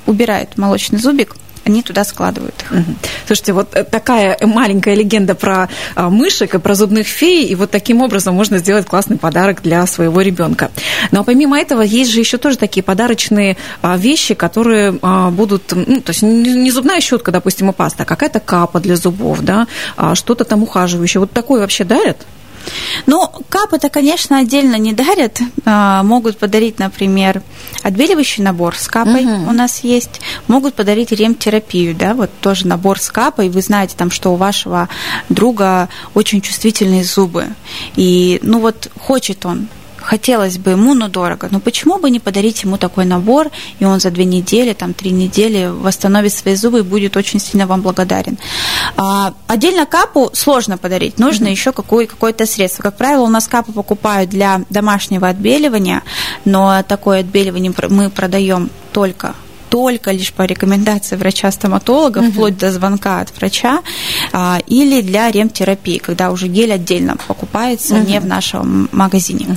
убирают 0.06 0.56
молочный 0.56 0.98
зубик, 0.98 1.36
они 1.64 1.82
туда 1.82 2.04
складывают 2.04 2.54
их. 2.62 2.70
Угу. 2.70 2.96
Слушайте, 3.26 3.52
вот 3.52 3.74
э, 3.74 3.84
такая 3.84 4.38
маленькая 4.42 4.94
легенда 4.94 5.34
про 5.34 5.68
а, 5.94 6.10
мышек 6.10 6.54
и 6.54 6.58
про 6.58 6.74
зубных 6.74 7.06
фей, 7.06 7.46
и 7.46 7.54
вот 7.54 7.70
таким 7.70 8.00
образом 8.00 8.34
можно 8.34 8.58
сделать 8.58 8.86
классный 8.86 9.16
подарок 9.16 9.62
для 9.62 9.86
своего 9.86 10.20
ребенка. 10.20 10.70
Но 11.10 11.24
помимо 11.24 11.58
этого 11.58 11.82
есть 11.82 12.12
же 12.12 12.20
еще 12.20 12.38
тоже 12.38 12.58
такие 12.58 12.82
подарочные 12.82 13.56
а, 13.82 13.96
вещи, 13.96 14.34
которые 14.34 14.98
а, 15.02 15.30
будут, 15.30 15.72
ну, 15.74 16.00
то 16.00 16.10
есть 16.10 16.22
не 16.22 16.70
зубная 16.70 17.00
щетка, 17.00 17.30
допустим, 17.30 17.70
и 17.70 17.72
паста, 17.72 18.02
а 18.02 18.06
какая-то 18.06 18.40
капа 18.40 18.80
для 18.80 18.96
зубов, 18.96 19.40
да, 19.40 19.66
что-то 20.14 20.44
там 20.44 20.62
ухаживающее. 20.62 21.20
Вот 21.20 21.32
такое 21.32 21.60
вообще 21.60 21.84
дарят? 21.84 22.18
Ну, 23.06 23.28
кап 23.48 23.72
это, 23.72 23.88
конечно, 23.88 24.38
отдельно 24.38 24.76
не 24.76 24.92
дарят. 24.92 25.40
А, 25.64 26.02
могут 26.02 26.38
подарить, 26.38 26.78
например, 26.78 27.42
отбеливающий 27.82 28.42
набор 28.42 28.76
с 28.76 28.88
капой 28.88 29.24
угу. 29.24 29.50
у 29.50 29.52
нас 29.52 29.80
есть. 29.80 30.20
Могут 30.48 30.74
подарить 30.74 31.12
ремтерапию, 31.12 31.94
да, 31.94 32.14
вот 32.14 32.30
тоже 32.40 32.66
набор 32.66 32.98
с 32.98 33.10
капой. 33.10 33.48
Вы 33.48 33.62
знаете 33.62 33.94
там, 33.96 34.10
что 34.10 34.32
у 34.32 34.36
вашего 34.36 34.88
друга 35.28 35.88
очень 36.14 36.40
чувствительные 36.40 37.04
зубы. 37.04 37.48
И, 37.96 38.38
ну 38.42 38.60
вот, 38.60 38.90
хочет 38.98 39.46
он 39.46 39.68
хотелось 40.04 40.58
бы 40.58 40.72
ему, 40.72 40.94
но 40.94 41.08
дорого. 41.08 41.48
Но 41.50 41.60
почему 41.60 41.98
бы 41.98 42.10
не 42.10 42.20
подарить 42.20 42.62
ему 42.62 42.76
такой 42.76 43.04
набор, 43.04 43.50
и 43.80 43.84
он 43.84 44.00
за 44.00 44.10
две 44.10 44.24
недели, 44.24 44.72
там, 44.72 44.94
три 44.94 45.10
недели 45.10 45.66
восстановит 45.66 46.32
свои 46.32 46.54
зубы 46.54 46.80
и 46.80 46.82
будет 46.82 47.16
очень 47.16 47.40
сильно 47.40 47.66
вам 47.66 47.82
благодарен. 47.82 48.38
А, 48.96 49.34
отдельно 49.46 49.86
капу 49.86 50.30
сложно 50.32 50.78
подарить, 50.78 51.18
нужно 51.18 51.46
mm-hmm. 51.46 51.50
еще 51.50 51.72
какое- 51.72 52.06
какое-то 52.06 52.46
средство. 52.46 52.82
Как 52.82 52.96
правило, 52.96 53.22
у 53.22 53.28
нас 53.28 53.48
капу 53.48 53.72
покупают 53.72 54.30
для 54.30 54.62
домашнего 54.70 55.28
отбеливания, 55.28 56.02
но 56.44 56.82
такое 56.86 57.20
отбеливание 57.20 57.72
мы 57.88 58.10
продаем 58.10 58.70
только 58.92 59.34
только 59.74 60.12
лишь 60.12 60.32
по 60.32 60.42
рекомендации 60.42 61.16
врача-стоматолога, 61.16 62.18
угу. 62.18 62.30
вплоть 62.30 62.56
до 62.56 62.70
звонка 62.70 63.18
от 63.18 63.36
врача, 63.36 63.80
а, 64.32 64.60
или 64.68 65.00
для 65.00 65.28
ремтерапии, 65.32 65.98
когда 65.98 66.30
уже 66.30 66.46
гель 66.46 66.72
отдельно 66.72 67.16
покупается, 67.26 67.96
угу. 67.96 68.06
не 68.06 68.20
в 68.20 68.24
нашем 68.24 68.88
магазине. 68.92 69.46
Угу. 69.46 69.56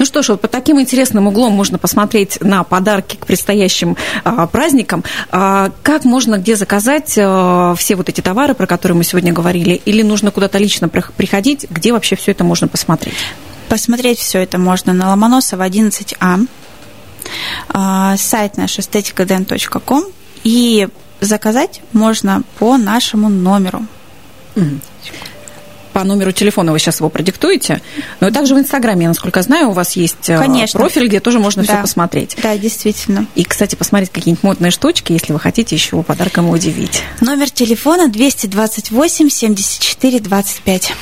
Ну 0.00 0.04
что 0.04 0.22
ж, 0.22 0.28
вот 0.28 0.42
по 0.42 0.48
таким 0.48 0.82
интересным 0.82 1.28
углом 1.28 1.54
можно 1.54 1.78
посмотреть 1.78 2.42
на 2.42 2.62
подарки 2.62 3.16
к 3.16 3.24
предстоящим 3.24 3.96
а, 4.22 4.46
праздникам. 4.46 5.02
А, 5.30 5.70
как 5.82 6.04
можно 6.04 6.36
где 6.36 6.56
заказать 6.56 7.14
а, 7.16 7.74
все 7.74 7.96
вот 7.96 8.10
эти 8.10 8.20
товары, 8.20 8.52
про 8.52 8.66
которые 8.66 8.98
мы 8.98 9.04
сегодня 9.04 9.32
говорили, 9.32 9.80
или 9.86 10.02
нужно 10.02 10.30
куда-то 10.30 10.58
лично 10.58 10.90
приходить, 10.90 11.64
где 11.70 11.94
вообще 11.94 12.16
все 12.16 12.32
это 12.32 12.44
можно 12.44 12.68
посмотреть? 12.68 13.14
Посмотреть 13.70 14.18
все 14.18 14.40
это 14.40 14.58
можно 14.58 14.92
на 14.92 15.08
Ломоносова 15.08 15.66
11А. 15.66 16.46
А, 17.68 18.16
сайт 18.16 18.56
наш 18.56 18.78
эстетикаден.ком 18.78 20.04
и 20.42 20.88
заказать 21.20 21.80
можно 21.92 22.42
по 22.58 22.76
нашему 22.76 23.28
номеру. 23.28 23.86
По 25.94 26.02
номеру 26.02 26.32
телефона 26.32 26.72
вы 26.72 26.80
сейчас 26.80 26.98
его 26.98 27.08
продиктуете. 27.08 27.80
Но 28.18 28.28
и 28.28 28.32
также 28.32 28.56
в 28.56 28.58
Инстаграме, 28.58 29.06
насколько 29.06 29.40
знаю, 29.42 29.68
у 29.68 29.72
вас 29.72 29.92
есть 29.92 30.28
э, 30.28 30.36
Конечно. 30.36 30.78
профиль, 30.78 31.06
где 31.06 31.20
тоже 31.20 31.38
можно 31.38 31.62
да. 31.62 31.72
все 31.72 31.80
посмотреть. 31.82 32.36
Да, 32.42 32.58
действительно. 32.58 33.26
И, 33.36 33.44
кстати, 33.44 33.76
посмотреть 33.76 34.10
какие-нибудь 34.10 34.42
модные 34.42 34.72
штучки, 34.72 35.12
если 35.12 35.32
вы 35.32 35.38
хотите 35.38 35.76
еще 35.76 36.02
подарком 36.02 36.50
удивить. 36.50 37.02
Номер 37.20 37.48
телефона 37.48 38.08
228 38.08 39.30
74 39.30 40.18
25. 40.20 40.92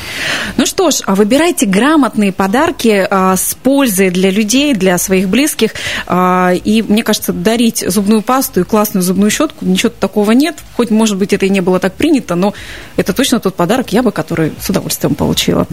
Ну 0.58 0.66
что 0.66 0.90
ж, 0.90 1.00
а 1.06 1.14
выбирайте 1.14 1.64
грамотные 1.64 2.30
подарки 2.30 3.06
а, 3.10 3.34
с 3.36 3.54
пользой 3.54 4.10
для 4.10 4.30
людей, 4.30 4.74
для 4.74 4.98
своих 4.98 5.30
близких. 5.30 5.70
А, 6.06 6.52
и, 6.52 6.82
мне 6.82 7.02
кажется, 7.02 7.32
дарить 7.32 7.82
зубную 7.88 8.20
пасту 8.20 8.60
и 8.60 8.64
классную 8.64 9.02
зубную 9.02 9.30
щетку, 9.30 9.64
ничего 9.64 9.88
такого 9.88 10.32
нет. 10.32 10.56
Хоть, 10.76 10.90
может 10.90 11.16
быть, 11.16 11.32
это 11.32 11.46
и 11.46 11.48
не 11.48 11.62
было 11.62 11.80
так 11.80 11.94
принято, 11.94 12.34
но 12.34 12.52
это 12.98 13.14
точно 13.14 13.40
тот 13.40 13.54
подарок, 13.54 13.90
я 13.94 14.02
бы, 14.02 14.12
который 14.12 14.52
с 14.60 14.68
удовольствием 14.68 14.81
удовольствием 14.82 15.14
получила. 15.14 15.66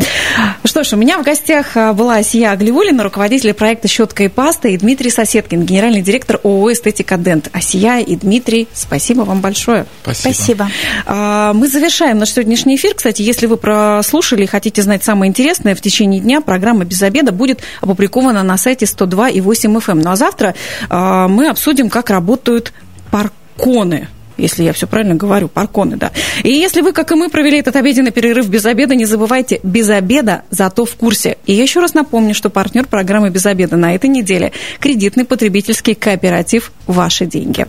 Что 0.63 0.84
ж, 0.84 0.93
у 0.93 0.98
меня 0.98 1.17
в 1.17 1.24
гостях 1.24 1.76
а, 1.76 1.93
была 1.93 2.17
Асия 2.17 2.52
Аглиулина, 2.52 3.04
руководитель 3.04 3.54
проекта 3.54 3.88
«Щетка 3.88 4.24
и 4.24 4.28
паста», 4.28 4.67
и 4.67 4.78
Дмитрий 4.78 5.10
Соседкин, 5.10 5.63
генеральный 5.63 6.02
директор 6.02 6.39
ООО 6.43 6.72
«Эстетика 6.74 7.17
Дент». 7.17 7.50
Асия 7.52 8.00
и 8.00 8.15
Дмитрий, 8.15 8.67
спасибо 8.74 9.22
вам 9.22 9.41
большое. 9.41 9.86
Спасибо. 10.04 10.34
спасибо. 10.34 10.72
А, 11.06 11.54
мы 11.54 11.67
завершаем 11.67 12.19
наш 12.19 12.32
сегодняшний 12.32 12.76
эфир. 12.76 12.93
Кстати, 12.93 13.22
если 13.22 13.48
вы 13.48 13.58
прослушали 13.58 14.43
и 14.43 14.48
хотите 14.48 14.82
знать 14.82 15.04
самое 15.04 15.30
интересное, 15.30 15.76
в 15.76 15.82
течение 15.82 16.22
дня 16.22 16.41
программа 16.41 16.86
«Без 16.86 17.02
обеда» 17.02 17.32
будет 17.32 17.62
опубликована 17.82 18.43
на 18.43 18.58
сайте 18.58 18.86
102 18.86 19.30
и 19.30 19.41
8 19.41 19.78
FM. 19.78 19.91
Эм. 19.91 20.02
Ну 20.02 20.12
а 20.12 20.15
завтра 20.15 20.56
а, 20.89 21.28
мы 21.28 21.50
обсудим, 21.50 21.89
как 21.89 22.10
работают 22.10 22.74
парконы 23.12 24.08
если 24.39 24.63
я 24.63 24.73
все 24.73 24.88
правильно 24.88 25.15
говорю, 25.15 25.47
парконы, 25.47 25.97
да. 25.97 26.12
И 26.43 26.49
если 26.49 26.82
вы, 26.82 26.93
как 26.93 27.12
и 27.12 27.15
мы, 27.15 27.30
провели 27.30 27.60
этот 27.60 27.75
обеденный 27.75 28.12
перерыв 28.12 28.47
без 28.47 28.65
обеда, 28.65 28.95
не 28.95 29.06
забывайте, 29.06 29.60
без 29.63 29.89
обеда, 29.89 30.43
зато 30.49 30.86
в 30.86 30.95
курсе. 30.95 31.38
И 31.45 31.54
я 31.54 31.63
еще 31.63 31.80
раз 31.80 31.93
напомню, 31.93 32.34
что 32.34 32.49
партнер 32.49 32.88
программы 32.88 33.30
«Без 33.30 33.45
обеда» 33.45 33.78
на 33.78 33.95
этой 33.95 34.10
неделе– 34.10 34.52
кредитный 34.80 35.25
потребительский 35.25 35.95
кооператив 35.95 36.71
«Ваши 36.88 37.25
деньги». 37.25 37.67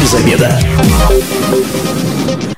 Без 0.00 0.14
обеда. 0.14 0.58